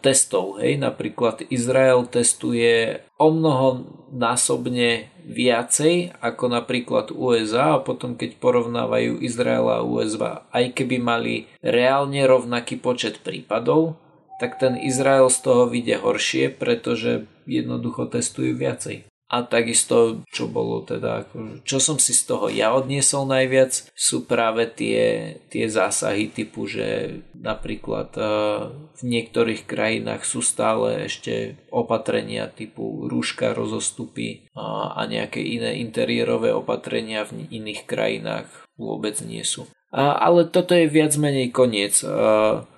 [0.00, 0.58] testov.
[0.58, 0.80] Hej.
[0.80, 9.68] Napríklad Izrael testuje o mnoho násobne viacej ako napríklad USA a potom keď porovnávajú Izrael
[9.68, 14.00] a USA, aj keby mali reálne rovnaký počet prípadov,
[14.40, 19.07] tak ten Izrael z toho vyjde horšie, pretože jednoducho testujú viacej.
[19.28, 21.28] A takisto, čo bolo teda,
[21.68, 27.20] čo som si z toho ja odniesol najviac, sú práve tie, tie zásahy typu, že
[27.36, 28.24] napríklad e,
[28.72, 36.56] v niektorých krajinách sú stále ešte opatrenia typu rúška, rozostupy a, a nejaké iné interiérové
[36.56, 38.48] opatrenia v iných krajinách
[38.80, 39.68] vôbec nie sú.
[39.92, 42.00] Ale toto je viac menej koniec.
[42.00, 42.08] E,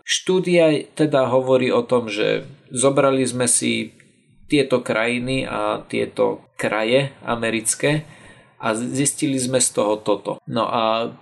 [0.03, 2.43] štúdia teda hovorí o tom, že
[2.75, 3.95] zobrali sme si
[4.51, 8.03] tieto krajiny a tieto kraje americké
[8.61, 10.43] a zistili sme z toho toto.
[10.51, 11.15] No a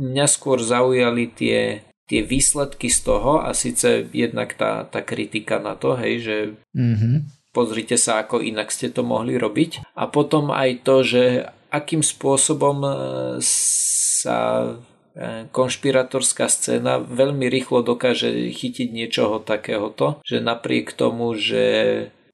[0.00, 5.76] mňa skôr zaujali tie, tie výsledky z toho a síce jednak tá, tá kritika na
[5.76, 6.36] to, hej, že
[6.74, 7.14] mm-hmm.
[7.52, 11.24] pozrite sa, ako inak ste to mohli robiť a potom aj to, že
[11.70, 12.92] akým spôsobom e,
[13.44, 21.62] sa e, konšpiratorská scéna veľmi rýchlo dokáže chytiť niečoho takéhoto, že napriek tomu, že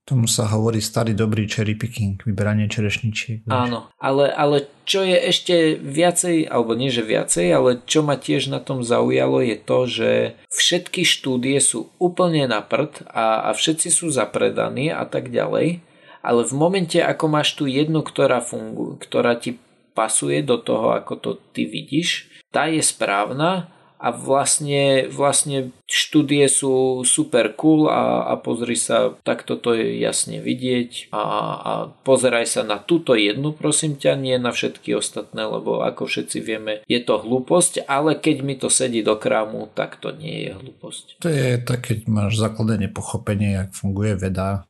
[0.06, 3.42] Tomu sa hovorí starý dobrý cherry picking, vyberanie čerešničiek.
[3.50, 8.46] Áno, ale, ale čo je ešte viacej, alebo nie že viacej, ale čo ma tiež
[8.46, 10.10] na tom zaujalo je to, že
[10.46, 15.82] všetky štúdie sú úplne na prd a, a všetci sú zapredaní a tak ďalej,
[16.22, 19.58] ale v momente, ako máš tu jednu, ktorá funguje, ktorá ti
[19.90, 27.02] pasuje do toho, ako to ty vidíš, tá je správna a vlastne, vlastne štúdie sú
[27.02, 31.24] super cool a, a pozri sa, takto to je jasne vidieť a,
[31.56, 31.72] a
[32.04, 36.84] pozeraj sa na túto jednu prosím ťa, nie na všetky ostatné, lebo ako všetci vieme,
[36.84, 41.04] je to hlúposť, ale keď mi to sedí do krámu, tak to nie je hlúposť.
[41.24, 44.68] To je tak, keď máš základné pochopenie, jak funguje veda,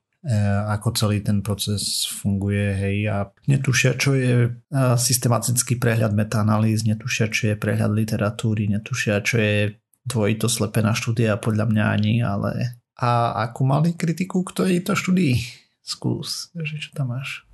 [0.67, 4.51] ako celý ten proces funguje, hej, a netušia, čo je e,
[4.99, 11.71] systematický prehľad metaanalýz, netušia, čo je prehľad literatúry, netušia, čo je dvojito slepená štúdia, podľa
[11.71, 15.37] mňa ani, ale a akú mali kritiku k tejto štúdii?
[15.85, 17.45] Skús, že čo tam máš?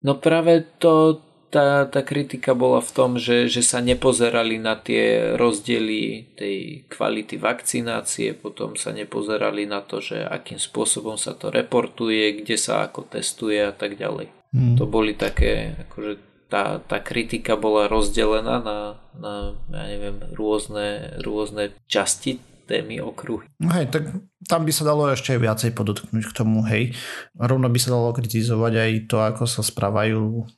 [0.00, 1.20] No práve to,
[1.54, 7.38] tá, tá kritika bola v tom, že, že sa nepozerali na tie rozdiely tej kvality
[7.38, 13.06] vakcinácie, potom sa nepozerali na to, že akým spôsobom sa to reportuje, kde sa ako
[13.06, 14.34] testuje a tak ďalej.
[14.50, 14.74] Hmm.
[14.74, 16.12] To boli také, akože
[16.50, 18.78] tá, tá kritika bola rozdelená na,
[19.14, 23.46] na ja neviem, rôzne, rôzne časti témy, okruhy.
[23.60, 24.10] No hej, tak
[24.48, 26.96] tam by sa dalo ešte viacej podotknúť k tomu, hej.
[27.36, 30.48] Rovno by sa dalo kritizovať aj to, ako sa správajú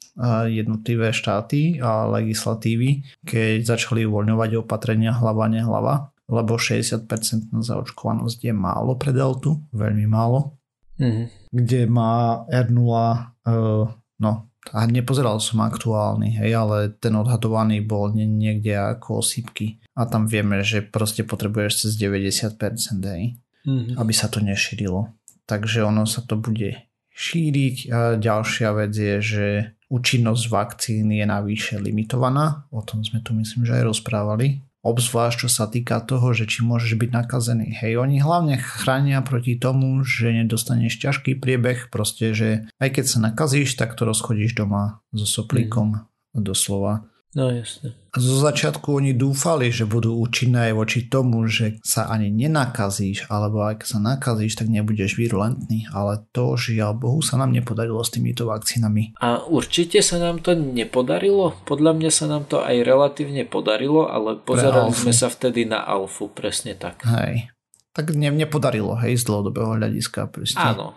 [0.48, 8.54] jednotlivé štáty a legislatívy, keď začali uvoľňovať opatrenia hlava, nehlava, lebo 60% na zaočkovanosť je
[8.54, 10.56] málo pre deltu, veľmi málo.
[10.96, 11.26] Mm-hmm.
[11.52, 13.84] Kde má R0, uh,
[14.18, 14.32] no
[14.74, 19.78] a nepozeral som aktuálny, hej, ale ten odhadovaný bol niekde ako osýpky.
[19.96, 22.52] A tam vieme, že proste potrebuješ cez 90%,
[23.16, 23.96] hej, mm-hmm.
[23.96, 25.16] aby sa to nešírilo.
[25.48, 26.76] Takže ono sa to bude
[27.16, 27.76] šíriť.
[27.88, 29.46] A ďalšia vec je, že
[29.88, 32.68] účinnosť vakcín je navyše limitovaná.
[32.68, 36.62] O tom sme tu myslím, že aj rozprávali obzvlášť čo sa týka toho, že či
[36.62, 37.74] môžeš byť nakazený.
[37.74, 43.18] Hej, oni hlavne chránia proti tomu, že nedostaneš ťažký priebeh, proste, že aj keď sa
[43.18, 46.38] nakazíš, tak to rozchodíš doma so soplíkom, mm.
[46.38, 47.10] doslova.
[47.34, 47.98] No jasne.
[48.16, 53.60] Zo začiatku oni dúfali, že budú účinné aj voči tomu, že sa ani nenakazíš, alebo
[53.60, 58.48] ak sa nakazíš, tak nebudeš virulentný, ale to žiaľ Bohu sa nám nepodarilo s týmito
[58.48, 59.12] vakcínami.
[59.20, 61.60] A určite sa nám to nepodarilo?
[61.68, 66.32] Podľa mňa sa nám to aj relatívne podarilo, ale pozerali sme sa vtedy na alfu,
[66.32, 67.04] presne tak.
[67.04, 67.52] Hej.
[67.92, 70.32] Tak ne, nepodarilo, hej, z dlhodobého hľadiska.
[70.32, 70.56] Proste.
[70.56, 70.96] Áno,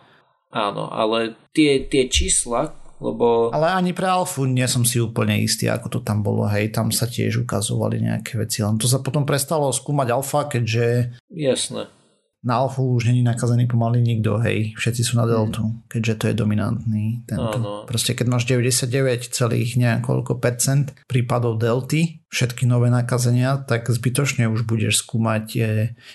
[0.51, 3.49] áno, ale tie, tie čísla, lebo...
[3.55, 6.91] Ale ani pre Alfu nie som si úplne istý, ako to tam bolo, hej, tam
[6.91, 11.15] sa tiež ukazovali nejaké veci, len to sa potom prestalo skúmať Alfa, keďže...
[11.31, 11.87] Jasné.
[12.39, 15.31] Na Alfu už není nakazený pomaly nikto, hej, všetci sú na hmm.
[15.31, 15.79] Deltu, hmm.
[15.91, 17.59] keďže to je dominantný tento.
[17.59, 17.83] Áno.
[17.83, 24.63] Proste keď máš 99 celých nejakoľko percent prípadov Delty, všetky nové nakazenia, tak zbytočne už
[24.63, 25.71] budeš skúmať, je,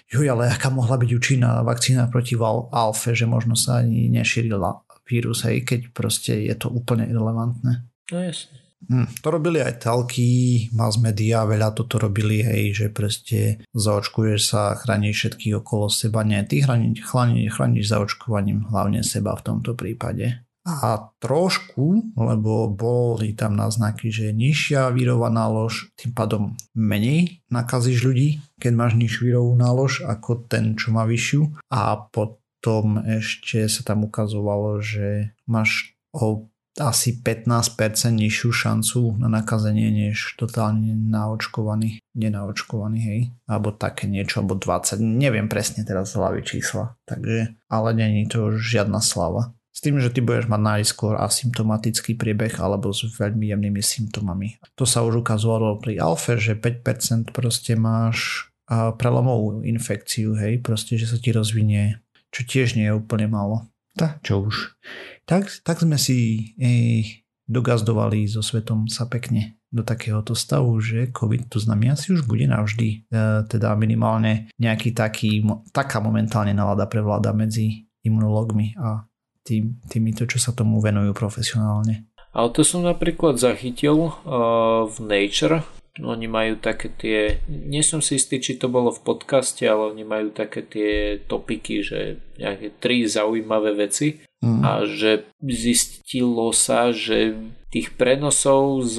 [0.08, 5.44] juj, ale aká mohla byť účinná vakcína proti Alfe, že možno sa ani nešírila vírus,
[5.44, 7.84] hej, keď proste je to úplne irrelevantné.
[8.12, 8.64] No jasne.
[8.84, 10.28] Hm, to robili aj telky,
[10.76, 16.20] mass media, veľa toto robili, hej, že proste zaočkuješ sa, chrániš všetkých okolo seba.
[16.20, 20.44] Nie, ty chrániš, chrániš, chrániš zaočkovaním hlavne seba v tomto prípade.
[20.64, 28.40] A trošku, lebo boli tam náznaky, že nižšia vírová nálož, tým pádom menej nakazíš ľudí,
[28.56, 31.68] keď máš nižšiu vírovú nálož ako ten, čo má vyššiu.
[31.68, 36.48] A pod potom ešte sa tam ukazovalo, že máš o
[36.80, 37.76] asi 15%
[38.08, 45.46] nižšiu šancu na nakazenie než totálne naočkovaný, nenaočkovaný, hej, alebo také niečo, alebo 20, neviem
[45.46, 49.52] presne teraz z hlavy čísla, takže, ale není to žiadna slava.
[49.70, 54.58] S tým, že ty budeš mať najskôr asymptomatický priebeh alebo s veľmi jemnými symptomami.
[54.80, 61.06] To sa už ukazovalo pri alfe, že 5% proste máš prelomovú infekciu, hej, proste, že
[61.06, 62.03] sa ti rozvinie
[62.34, 63.70] čo tiež nie je úplne málo.
[63.94, 64.74] Tak čo už.
[65.22, 71.46] Tak, tak sme si ej, dogazdovali so svetom sa pekne do takéhoto stavu, že COVID
[71.46, 73.06] tu s nami asi už bude navždy.
[73.06, 79.06] E, teda minimálne nejaký taký, taká momentálne nalada prevláda medzi imunológmi a
[79.46, 82.10] tým, týmito, čo sa tomu venujú profesionálne.
[82.34, 85.62] Ale to som napríklad zachytil uh, v Nature,
[86.02, 90.02] oni majú také tie, nie som si istý, či to bolo v podcaste, ale oni
[90.02, 94.60] majú také tie topiky, že nejaké tri zaujímavé veci mm.
[94.66, 97.38] a že zistilo sa, že
[97.70, 98.98] tých prenosov z,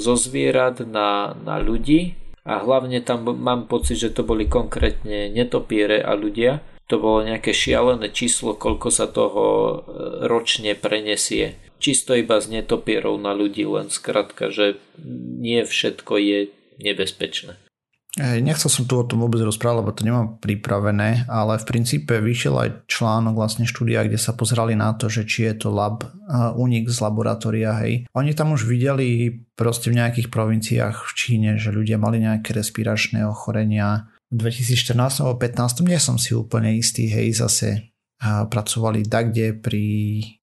[0.00, 2.16] zo zvierat na, na ľudí
[2.48, 7.52] a hlavne tam mám pocit, že to boli konkrétne netopiere a ľudia, to bolo nejaké
[7.56, 9.74] šialené číslo, koľko sa toho e,
[10.28, 14.78] ročne prenesie čisto iba z netopierov na ľudí, len skratka, že
[15.42, 16.38] nie všetko je
[16.78, 17.58] nebezpečné.
[18.12, 22.54] Nechcel som tu o tom vôbec rozprávať, lebo to nemám pripravené, ale v princípe vyšiel
[22.60, 26.04] aj článok, vlastne štúdia, kde sa pozerali na to, že či je to lab,
[26.52, 28.04] unik z laboratória, hej.
[28.12, 33.24] Oni tam už videli proste v nejakých provinciách v Číne, že ľudia mali nejaké respiračné
[33.24, 34.12] ochorenia.
[34.28, 37.91] V 2014 alebo 2015 nie som si úplne istý, hej, zase
[38.22, 39.84] pracovali takde pri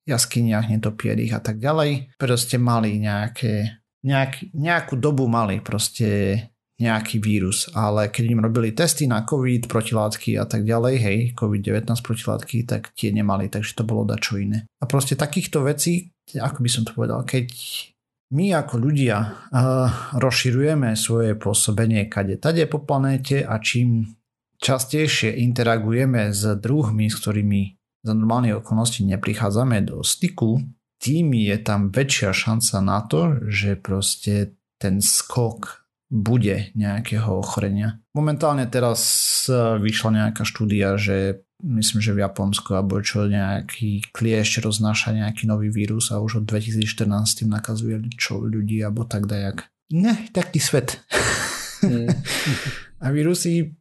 [0.04, 2.20] jaskyniach netopierých a tak ďalej.
[2.20, 6.38] Proste mali nejaké, nejak, nejakú dobu mali proste
[6.80, 11.92] nejaký vírus, ale keď im robili testy na COVID, protilátky a tak ďalej, hej, COVID-19
[12.00, 14.64] protilátky, tak tie nemali, takže to bolo dačo iné.
[14.80, 16.08] A proste takýchto vecí,
[16.40, 17.52] ako by som to povedal, keď
[18.32, 24.06] my ako ľudia uh, rozširujeme svoje pôsobenie kade tade po planéte a čím
[24.60, 27.62] častejšie interagujeme s druhmi, s ktorými
[28.03, 30.64] za normálne okolnosti neprichádzame do styku,
[30.99, 38.01] tým je tam väčšia šanca na to, že proste ten skok bude nejakého ochorenia.
[38.16, 39.01] Momentálne teraz
[39.55, 45.70] vyšla nejaká štúdia, že myslím, že v Japonsku alebo čo nejaký kliešť roznáša nejaký nový
[45.70, 49.68] vírus a už od 2014 tým nakazuje čo ľudí alebo tak dajak.
[49.91, 51.03] Ne, taký svet.
[51.84, 52.10] Mm.
[53.03, 53.76] a vírusy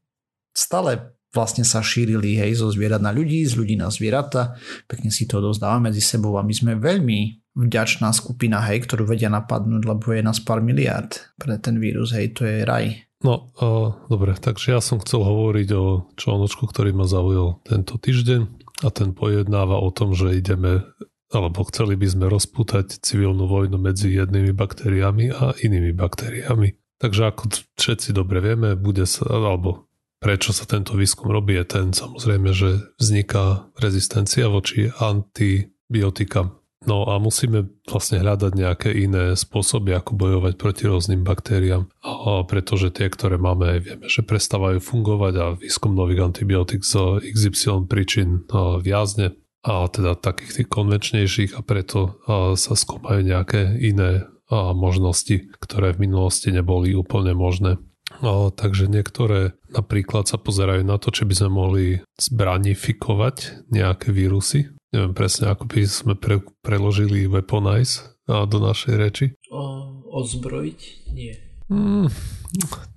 [0.58, 4.58] stále vlastne sa šírili hej, zo zvierat na ľudí, z ľudí na zvieratá.
[4.90, 9.30] Pekne si to dozdávame medzi sebou a my sme veľmi vďačná skupina, hej, ktorú vedia
[9.30, 13.06] napadnúť, lebo je nás pár miliard pre ten vírus, hej, to je raj.
[13.18, 18.46] No, uh, dobre, takže ja som chcel hovoriť o článočku, ktorý ma zaujal tento týždeň
[18.86, 20.86] a ten pojednáva o tom, že ideme
[21.28, 26.72] alebo chceli by sme rozpútať civilnú vojnu medzi jednými baktériami a inými baktériami.
[26.98, 27.42] Takže ako
[27.76, 29.87] všetci dobre vieme, bude sa, alebo
[30.18, 36.58] prečo sa tento výskum robí, je ten samozrejme, že vzniká rezistencia voči antibiotikám.
[36.86, 42.94] No a musíme vlastne hľadať nejaké iné spôsoby, ako bojovať proti rôznym baktériám, a pretože
[42.94, 48.46] tie, ktoré máme, vieme, že prestávajú fungovať a výskum nových antibiotík z XY príčin
[48.78, 49.34] viazne
[49.66, 52.22] a teda takých tých konvenčnejších a preto
[52.54, 57.76] sa skúmajú nejaké iné možnosti, ktoré v minulosti neboli úplne možné.
[58.18, 61.84] No, takže niektoré napríklad sa pozerajú na to, či by sme mohli
[62.18, 69.26] zbranifikovať nejaké vírusy, neviem presne, ako by sme pre, preložili weaponize do našej reči.
[69.48, 70.80] O, ozbrojiť?
[71.14, 71.34] Nie.
[71.68, 72.08] Mm,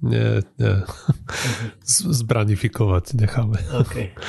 [0.03, 0.75] nie, nie.
[1.91, 3.59] Z, zbranifikovať necháme.
[3.85, 4.11] Okay.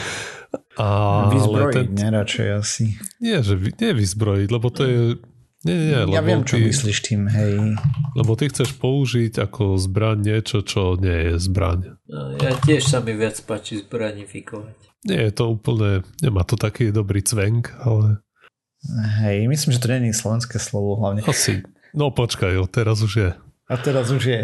[0.77, 1.97] A, vyzbrojiť, ten...
[1.97, 2.85] nie, radšej asi.
[3.21, 5.01] Nie, že vy, nie vyzbrojiť, lebo to je...
[5.63, 7.79] Nie, nie, ja lebo viem, čo ty, myslíš tým, hej.
[8.19, 12.03] Lebo ty chceš použiť ako zbraň niečo, čo nie je zbraň.
[12.11, 15.07] No, ja tiež sa mi viac páči zbranifikovať.
[15.07, 18.19] Nie je to úplne, nemá to taký dobrý cvenk, ale...
[19.23, 21.23] Hej, myslím, že to je slovenské slovo hlavne.
[21.23, 21.63] Asi.
[21.95, 23.31] No počkaj, jo, teraz už je.
[23.71, 24.41] A teraz už je.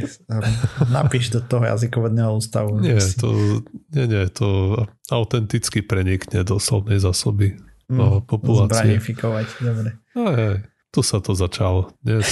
[0.88, 2.78] Napíš do toho jazykovedného ústavu.
[2.78, 3.60] Nie, to,
[3.90, 4.78] nie, nie, to
[5.10, 7.58] autenticky prenikne do slovnej zásoby
[7.90, 9.02] mm, populácie.
[9.02, 9.90] Zbranifikovať, dobre.
[10.14, 10.62] Aj,
[10.92, 11.92] tu sa to začalo.
[12.00, 12.24] Dnes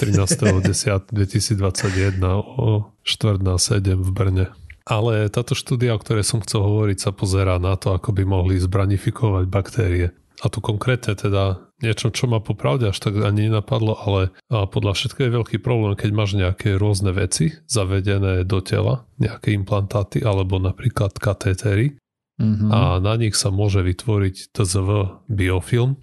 [0.00, 4.46] 13.10.2021 o 4 na 7 v Brne.
[4.84, 8.60] Ale táto štúdia, o ktorej som chcel hovoriť, sa pozerá na to, ako by mohli
[8.60, 10.12] zbranifikovať baktérie.
[10.44, 15.24] A tu konkrétne teda niečo, čo ma popravde až tak ani nenapadlo, ale podľa všetko
[15.24, 21.16] je veľký problém, keď máš nejaké rôzne veci zavedené do tela, nejaké implantáty alebo napríklad
[21.16, 21.96] katétery
[22.36, 22.68] mm-hmm.
[22.68, 24.88] a na nich sa môže vytvoriť TZV
[25.32, 25.96] biofilm,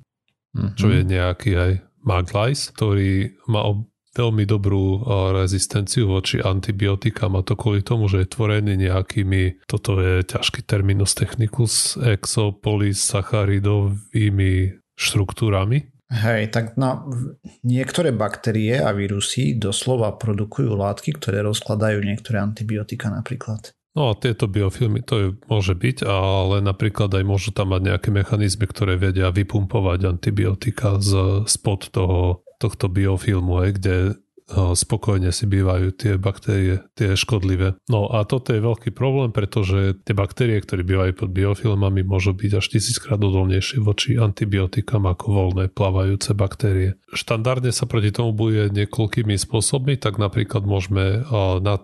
[0.57, 0.73] mm-hmm.
[0.73, 3.65] čo je nejaký aj maglice, ktorý má
[4.11, 10.19] veľmi dobrú rezistenciu voči antibiotikám a to kvôli tomu, že je tvorený nejakými, toto je
[10.27, 14.53] ťažký terminus technicus, exopolysacharidovými
[14.99, 15.87] štruktúrami.
[16.11, 17.07] Hej, tak na
[17.63, 23.71] niektoré baktérie a vírusy doslova produkujú látky, ktoré rozkladajú niektoré antibiotika napríklad.
[23.91, 28.09] No a tieto biofilmy to je, môže byť, ale napríklad aj môžu tam mať nejaké
[28.15, 33.95] mechanizmy, ktoré vedia vypumpovať antibiotika z, spod toho tohto biofilmu, aj, kde
[34.51, 37.79] spokojne si bývajú tie baktérie, tie škodlivé.
[37.87, 42.51] No a toto je veľký problém, pretože tie baktérie, ktoré bývajú pod biofilmami, môžu byť
[42.59, 46.99] až tisíckrát odolnejšie voči antibiotikám ako voľné plávajúce baktérie.
[47.15, 51.23] Štandardne sa proti tomu bude niekoľkými spôsobmi, tak napríklad môžeme
[51.63, 51.75] na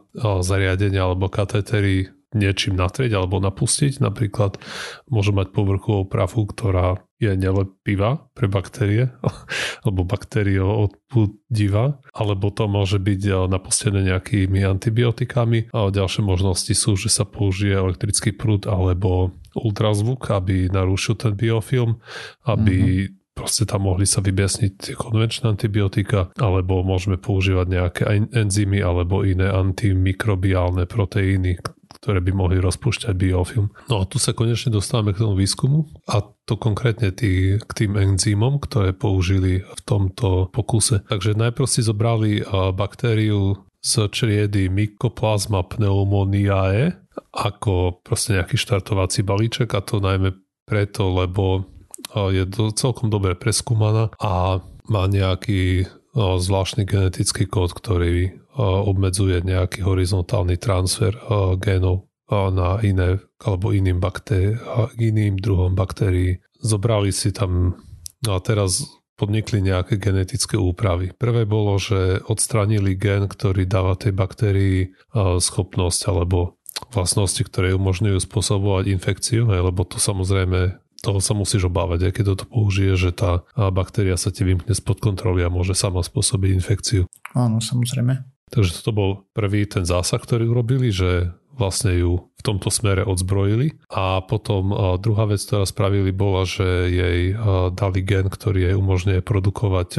[0.43, 4.03] zariadenia alebo katétery niečím natrieť alebo napustiť.
[4.03, 4.59] Napríklad
[5.07, 9.09] môže mať povrchovú prafu, ktorá je nelepivá pre baktérie
[9.84, 16.93] alebo baktério odpudiva, alebo to môže byť eh, napustené nejakými antibiotikami a ďalšie možnosti sú,
[16.93, 21.97] že sa použije elektrický prúd alebo ultrazvuk, aby narušil ten biofilm,
[22.45, 23.34] aby mm-hmm.
[23.34, 28.03] proste tam mohli sa vybiasniť tie konvenčné antibiotika, alebo môžeme používať nejaké
[28.38, 31.57] enzymy alebo iné antimikrobiálne proteíny,
[31.97, 33.73] ktoré by mohli rozpúšťať biofilm.
[33.89, 37.97] No a tu sa konečne dostávame k tomu výskumu a to konkrétne tý, k tým
[37.97, 41.03] enzymom, ktoré použili v tomto pokuse.
[41.09, 42.45] Takže najprv si zobrali
[42.77, 46.95] baktériu z čriedy Mycoplasma pneumoniae
[47.33, 50.33] ako proste nejaký štartovací balíček a to najmä
[50.69, 51.65] preto, lebo
[52.13, 60.57] je do, celkom dobre preskúmaná a má nejaký zvláštny genetický kód, ktorý obmedzuje nejaký horizontálny
[60.57, 61.13] transfer
[61.61, 64.57] génov na iné alebo iným, baktéri-
[64.97, 66.41] iným druhom baktérií.
[66.57, 67.78] Zobrali si tam
[68.26, 68.82] no a teraz
[69.13, 71.13] podnikli nejaké genetické úpravy.
[71.13, 74.93] Prvé bolo, že odstranili gen, ktorý dáva tej baktérii
[75.38, 76.57] schopnosť alebo
[76.93, 82.45] vlastnosti, ktoré umožňujú spôsobovať infekciu, lebo to samozrejme toho sa musíš obávať, aj keď toto
[82.49, 87.05] použije, že tá baktéria sa ti vymkne spod kontroly a môže sama spôsobiť infekciu.
[87.37, 88.25] Áno, samozrejme.
[88.47, 93.81] Takže toto bol prvý ten zásah, ktorý urobili, že vlastne ju v tomto smere odzbrojili.
[93.89, 94.69] A potom
[95.01, 97.33] druhá vec, ktorá spravili, bola, že jej
[97.73, 99.89] dali gen, ktorý jej umožňuje produkovať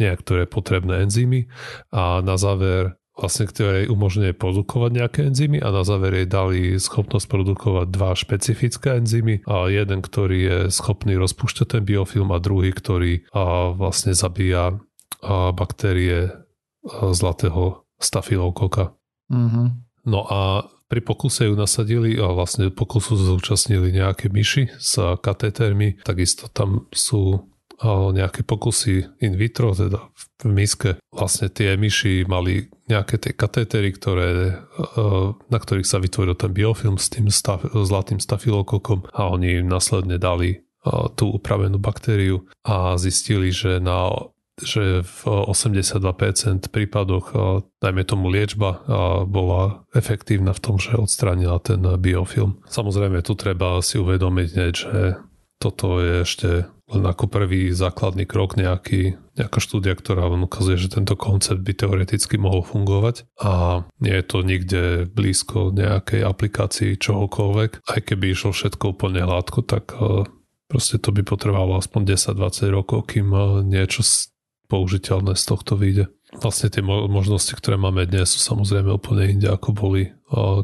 [0.00, 1.52] niektoré potrebné enzymy
[1.92, 7.26] a na záver vlastne, ktoré umožňuje produkovať nejaké enzymy a na záver jej dali schopnosť
[7.28, 13.28] produkovať dva špecifické enzymy a jeden, ktorý je schopný rozpúšťať ten biofilm a druhý, ktorý
[13.76, 14.80] vlastne zabíja
[15.52, 16.32] baktérie
[16.88, 18.96] zlatého stafilokoka.
[19.28, 19.66] Mm-hmm.
[20.08, 26.00] No a pri pokuse ju nasadili a vlastne pokusu zúčastnili nejaké myši s katétermi.
[26.04, 27.51] Takisto tam sú
[27.86, 30.96] nejaké pokusy in vitro, teda v miske.
[31.10, 34.58] Vlastne tie myši mali nejaké tie katétery, ktoré,
[35.50, 40.18] na ktorých sa vytvoril ten biofilm s tým staf, zlatým stafilokokom a oni im následne
[40.18, 40.62] dali
[41.18, 44.10] tú upravenú baktériu a zistili, že na
[44.60, 47.32] že v 82% prípadoch,
[47.80, 48.84] dajme tomu liečba,
[49.24, 52.60] bola efektívna v tom, že odstránila ten biofilm.
[52.68, 55.16] Samozrejme, tu treba si uvedomiť, že
[55.56, 56.48] toto je ešte
[56.92, 61.72] len ako prvý základný krok nejaký, nejaká štúdia, ktorá vám ukazuje, že tento koncept by
[61.72, 64.82] teoreticky mohol fungovať a nie je to nikde
[65.16, 67.88] blízko nejakej aplikácii čohokoľvek.
[67.88, 69.96] Aj keby išlo všetko úplne hladko, tak
[70.68, 73.32] proste to by potrebovalo aspoň 10-20 rokov, kým
[73.64, 74.04] niečo
[74.68, 76.08] použiteľné z tohto vyjde.
[76.32, 80.16] Vlastne tie možnosti, ktoré máme dnes, sú samozrejme úplne inde, ako boli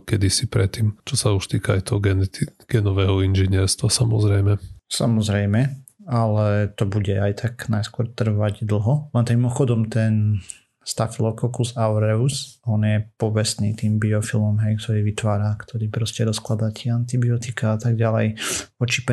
[0.08, 4.56] kedysi predtým, čo sa už týka aj toho geneti- genového inžinierstva samozrejme.
[4.88, 9.12] Samozrejme, ale to bude aj tak najskôr trvať dlho.
[9.12, 10.40] Len tým mimochodom ten
[10.88, 17.76] Staphylococcus aureus, on je povestný tým biofilom, hej, ktorý vytvára, ktorý proste rozkladá tie antibiotika
[17.76, 18.40] a tak ďalej
[18.80, 19.04] voči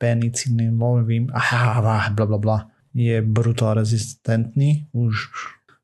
[0.00, 2.58] penicillinovým aha, bla bla bla
[2.94, 5.30] je brutál rezistentný už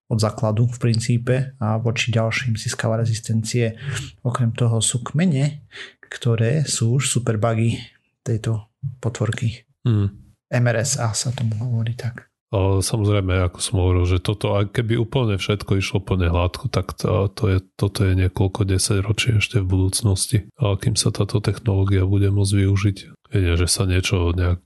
[0.07, 3.75] od základu v princípe a voči ďalším získava rezistencie.
[4.23, 5.67] Okrem toho sú kmene,
[5.99, 7.83] ktoré sú už super bugy
[8.23, 8.71] tejto
[9.03, 9.66] potvorky.
[9.87, 10.11] Hmm.
[10.51, 12.27] MRSA sa tomu hovorí tak.
[12.55, 16.95] A samozrejme, ako som hovoril, že toto, ak keby úplne všetko išlo plne hladko, tak
[16.95, 20.39] to, to je, toto je niekoľko desať ročí ešte v budúcnosti.
[20.63, 22.97] A kým sa táto technológia bude môcť využiť,
[23.35, 24.63] viete, že sa niečo nejak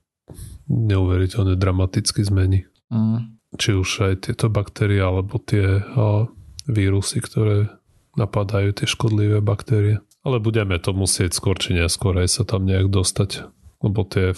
[0.69, 2.69] neuveriteľne dramaticky zmení.
[2.93, 3.41] Mm.
[3.57, 6.29] Či už aj tieto baktérie, alebo tie a,
[6.69, 7.81] vírusy, ktoré
[8.13, 10.05] napadajú tie škodlivé baktérie.
[10.21, 13.49] Ale budeme to musieť skôr či neskôr aj sa tam nejak dostať,
[13.81, 14.37] lebo tie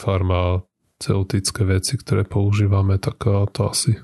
[1.03, 3.99] farmaceutické veci, ktoré používame, tak a, to asi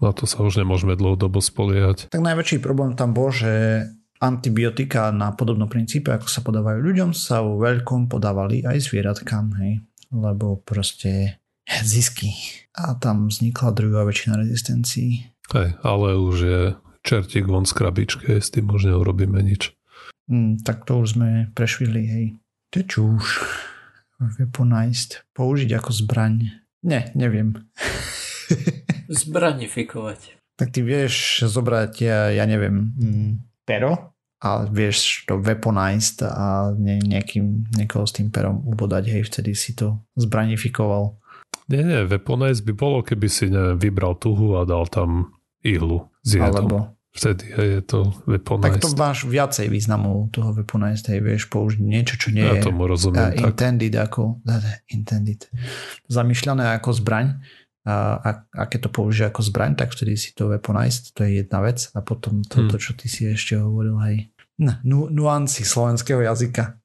[0.00, 2.08] na to sa už nemôžeme dlhodobo spoliehať.
[2.08, 3.84] Tak najväčší problém tam bol, že
[4.16, 9.84] antibiotika na podobnom princípe, ako sa podávajú ľuďom, sa vo veľkom podávali aj zvieratkám, hej.
[10.08, 11.36] Lebo proste
[11.84, 12.32] zisky.
[12.72, 15.28] A tam vznikla druhá väčšina rezistencií.
[15.52, 16.60] Hej, ale už je
[17.04, 19.76] čertík von z krabičky, s tým už neurobíme nič.
[20.32, 22.26] Mm, tak to už sme prešvili, hej.
[22.72, 22.80] To
[24.20, 24.36] čúš.
[24.36, 25.24] Weaponized.
[25.32, 26.52] Použiť ako zbraň.
[26.84, 27.56] Ne, neviem.
[29.08, 30.36] Zbranifikovať.
[30.60, 33.30] Tak ty vieš zobrať, ja, ja neviem, mm,
[33.64, 39.52] pero a vieš to weaponized a ne, nejakým, niekoho s tým perom ubodať, hej, vtedy
[39.52, 41.16] si to zbranifikoval.
[41.68, 46.36] Nie, nie, weaponize by bolo, keby si neviem, vybral tuhu a dal tam ihlu s
[46.36, 46.66] jedom.
[46.66, 46.76] Alebo...
[47.10, 48.78] Vtedy je to weaponize.
[48.78, 52.86] Tak to máš viacej významu toho weaponize, hej, vieš použiť niečo, čo nie ja tomu
[52.86, 54.14] rozumiem, uh, intended tak.
[54.14, 54.38] ako
[54.94, 55.50] intended.
[56.06, 57.42] Zamýšľané ako zbraň
[57.82, 61.42] a, a, a keď to použije ako zbraň, tak vtedy si to weaponized, to je
[61.42, 62.82] jedna vec a potom toto, hmm.
[62.82, 64.16] čo ty si ešte hovoril, hej,
[64.86, 66.78] nu, nuancy slovenského jazyka.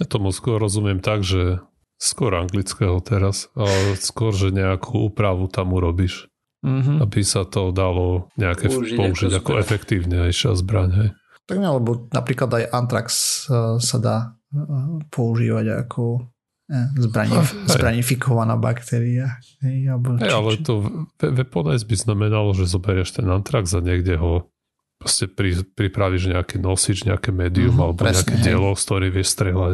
[0.00, 1.64] ja tomu skôr rozumiem tak, že
[2.00, 6.29] skôr anglického teraz, ale skôr, že nejakú úpravu tam urobíš.
[6.60, 7.00] Mm-hmm.
[7.00, 10.88] Aby sa to dalo nejaké použiť, použiť ako, ako efektívnejšia zbraň.
[10.92, 11.08] Hej.
[11.48, 13.08] Tak ne, lebo napríklad aj Antrax
[13.48, 14.16] uh, sa dá
[14.52, 19.40] uh, používať ako uh, zbrani, zbranifikovaná baktéria.
[19.64, 20.84] Hej, alebo, či, ale to
[21.16, 24.52] weaponize by znamenalo, že zoberieš ten Antrax a niekde ho
[25.00, 28.44] proste pri, pripravíš nejaký nosič, nejaké médium mm, alebo presne, nejaké hej.
[28.44, 29.72] dielo, z ktorý vieš strieľať.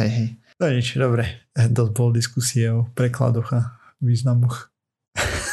[0.00, 0.28] Hej, hej.
[0.56, 1.44] No nič, dobre.
[1.52, 4.72] Dosť bol diskusie o prekladoch a významoch.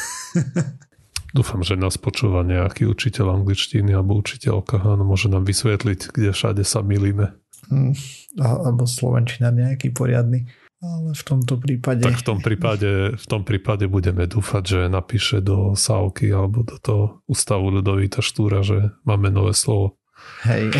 [1.36, 6.64] Dúfam, že nás počúva nejaký učiteľ angličtiny alebo učiteľka a môže nám vysvetliť, kde všade
[6.64, 7.36] sa milíme.
[7.68, 7.92] Hmm,
[8.40, 10.48] alebo slovenčina nejaký poriadny.
[10.78, 12.06] Ale v tomto prípade...
[12.06, 16.78] Tak v tom prípade, v tom prípade budeme dúfať, že napíše do Sávky alebo do
[16.78, 19.98] toho ústavu Ľudovíta Štúra, že máme nové slovo.
[20.46, 20.70] Hej.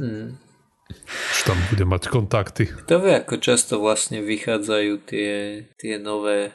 [0.00, 0.34] Hmm.
[1.06, 2.66] Už tam bude mať kontakty.
[2.66, 5.30] Kto vie, ako často vlastne vychádzajú tie,
[5.78, 6.50] tie nové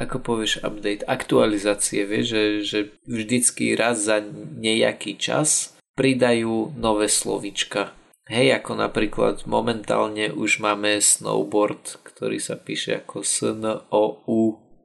[0.00, 4.24] ako povieš update, aktualizácie, vieš, že, že vždycky raz za
[4.56, 7.92] nejaký čas pridajú nové slovička.
[8.30, 14.40] Hej, ako napríklad momentálne už máme snowboard, ktorý sa píše ako S-N-O-U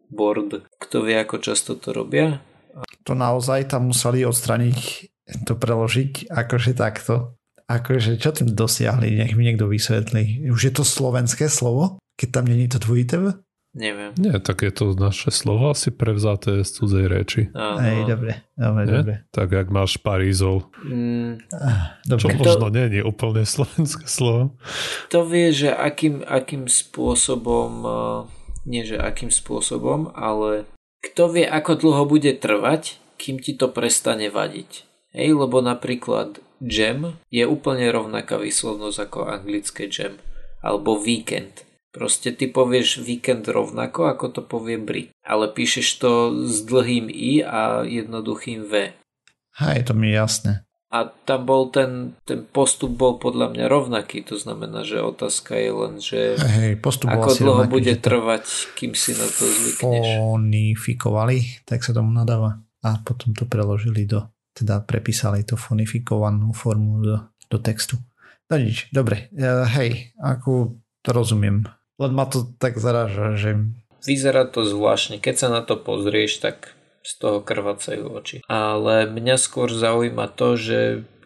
[0.09, 0.66] board.
[0.82, 2.41] Kto vie, ako často to robia?
[3.05, 4.80] To naozaj tam museli odstraniť,
[5.45, 7.38] to preložiť akože takto.
[7.66, 10.49] Akože čo tým dosiahli, nech mi niekto vysvetlí.
[10.53, 13.18] Už je to slovenské slovo, keď tam není to dvojité
[13.76, 14.15] Neviem.
[14.15, 17.41] Nie, tak je to naše slovo asi prevzaté z cudzej reči.
[17.51, 18.91] Hej, dobre, dobre, Nie?
[19.03, 19.13] dobre.
[19.36, 20.63] Tak jak máš Parízol.
[20.80, 21.43] Mm,
[22.07, 22.21] dobre.
[22.23, 24.55] Čo možno to, nie je úplne slovenské slovo.
[25.11, 28.19] To vie, že akým, akým spôsobom, eh,
[28.63, 30.63] nie že akým spôsobom, ale
[31.03, 34.88] kto vie, ako dlho bude trvať, kým ti to prestane vadiť.
[35.11, 40.15] Hej, lebo napríklad jam je úplne rovnaká výslovnosť ako anglické jam
[40.63, 41.67] alebo víkend.
[41.95, 45.15] Proste ty povieš víkend rovnako, ako to povie Brit.
[45.23, 46.11] Ale píšeš to
[46.43, 48.91] s dlhým I a jednoduchým V.
[49.63, 50.51] Hej, to mi je jasné.
[50.91, 55.71] A tam bol ten, ten postup bol podľa mňa rovnaký, to znamená, že otázka je
[55.71, 58.43] len, že hej, postup ako dlho rovnaký, bude trvať,
[58.79, 60.19] kým si na to zvykneš.
[60.19, 62.63] Fonifikovali, tak sa tomu nadáva.
[62.83, 67.17] A potom to preložili do, teda prepísali to fonifikovanú formu do,
[67.47, 67.99] do textu.
[68.47, 69.31] No nič, dobre,
[69.75, 71.67] hej, ako to rozumiem.
[71.95, 73.55] Len ma to tak zaráža, že...
[74.05, 75.17] Vyzerá to zvláštne.
[75.17, 76.75] Keď sa na to pozrieš, tak
[77.05, 78.37] z toho krvácajú oči.
[78.49, 80.79] Ale mňa skôr zaujíma to, že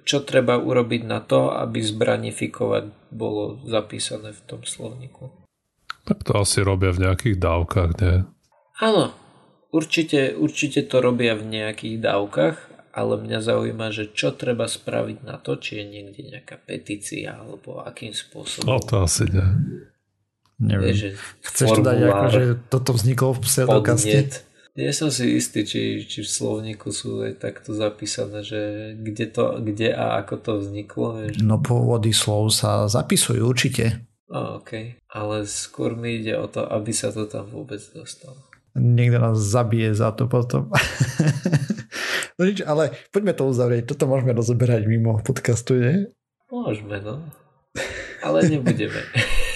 [0.03, 5.29] čo treba urobiť na to, aby zbranifikovať bolo zapísané v tom slovníku.
[6.09, 8.25] Tak to asi robia v nejakých dávkach, nie?
[8.81, 9.13] Áno,
[9.69, 12.57] určite, určite to robia v nejakých dávkach,
[12.89, 17.85] ale mňa zaujíma, že čo treba spraviť na to, či je niekde nejaká petícia, alebo
[17.85, 18.65] akým spôsobom.
[18.65, 19.47] No to asi nie.
[20.59, 20.91] Neviem.
[20.91, 24.43] Je, Chceš to dať ako, že toto vzniklo v pseudokaste?
[24.79, 29.59] Nie som si istý, či, či v slovníku sú aj takto zapísané, že kde, to,
[29.59, 31.07] kde a ako to vzniklo.
[31.19, 31.43] Vieš.
[31.43, 34.07] No pôvody slov sa zapisujú určite.
[34.29, 38.37] Oh, OK, ale skôr mi ide o to, aby sa to tam vôbec dostalo.
[38.77, 40.69] Niekto nás zabije za to potom.
[42.37, 43.89] no nič, ale poďme to uzavrieť.
[43.89, 45.95] Toto môžeme rozoberať mimo podcastu, nie?
[46.53, 47.25] Môžeme, no.
[48.21, 49.01] Ale nebudeme.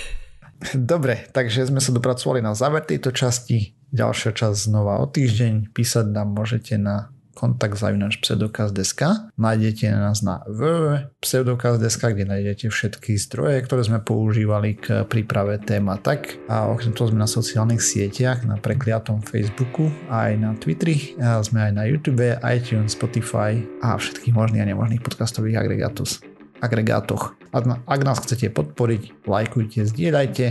[0.71, 3.75] Dobre, takže sme sa dopracovali na záver tejto časti.
[3.93, 5.75] Ďalšia časť znova o týždeň.
[5.75, 13.65] Písať nám môžete na kontakt zavinač pseudokaz.sk Nájdete nás na www.pseudokaz.sk kde nájdete všetky zdroje,
[13.65, 18.61] ktoré sme používali k príprave téma tak a okrem toho sme na sociálnych sieťach, na
[18.61, 24.63] prekliatom Facebooku aj na Twitteri, a sme aj na YouTube, iTunes, Spotify a všetkých možných
[24.63, 26.32] a nemožných podcastových agregátoch
[26.63, 27.35] agregátoch.
[27.51, 30.45] Ak, ak nás chcete podporiť, lajkujte, zdieľajte.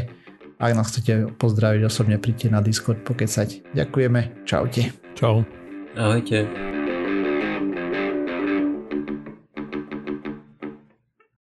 [0.61, 3.73] Ak nás chcete pozdraviť osobne, príďte na Discord pokecať.
[3.73, 4.45] Ďakujeme.
[4.45, 4.93] Čaute.
[5.17, 5.43] Čau.
[5.97, 6.82] Ahojte.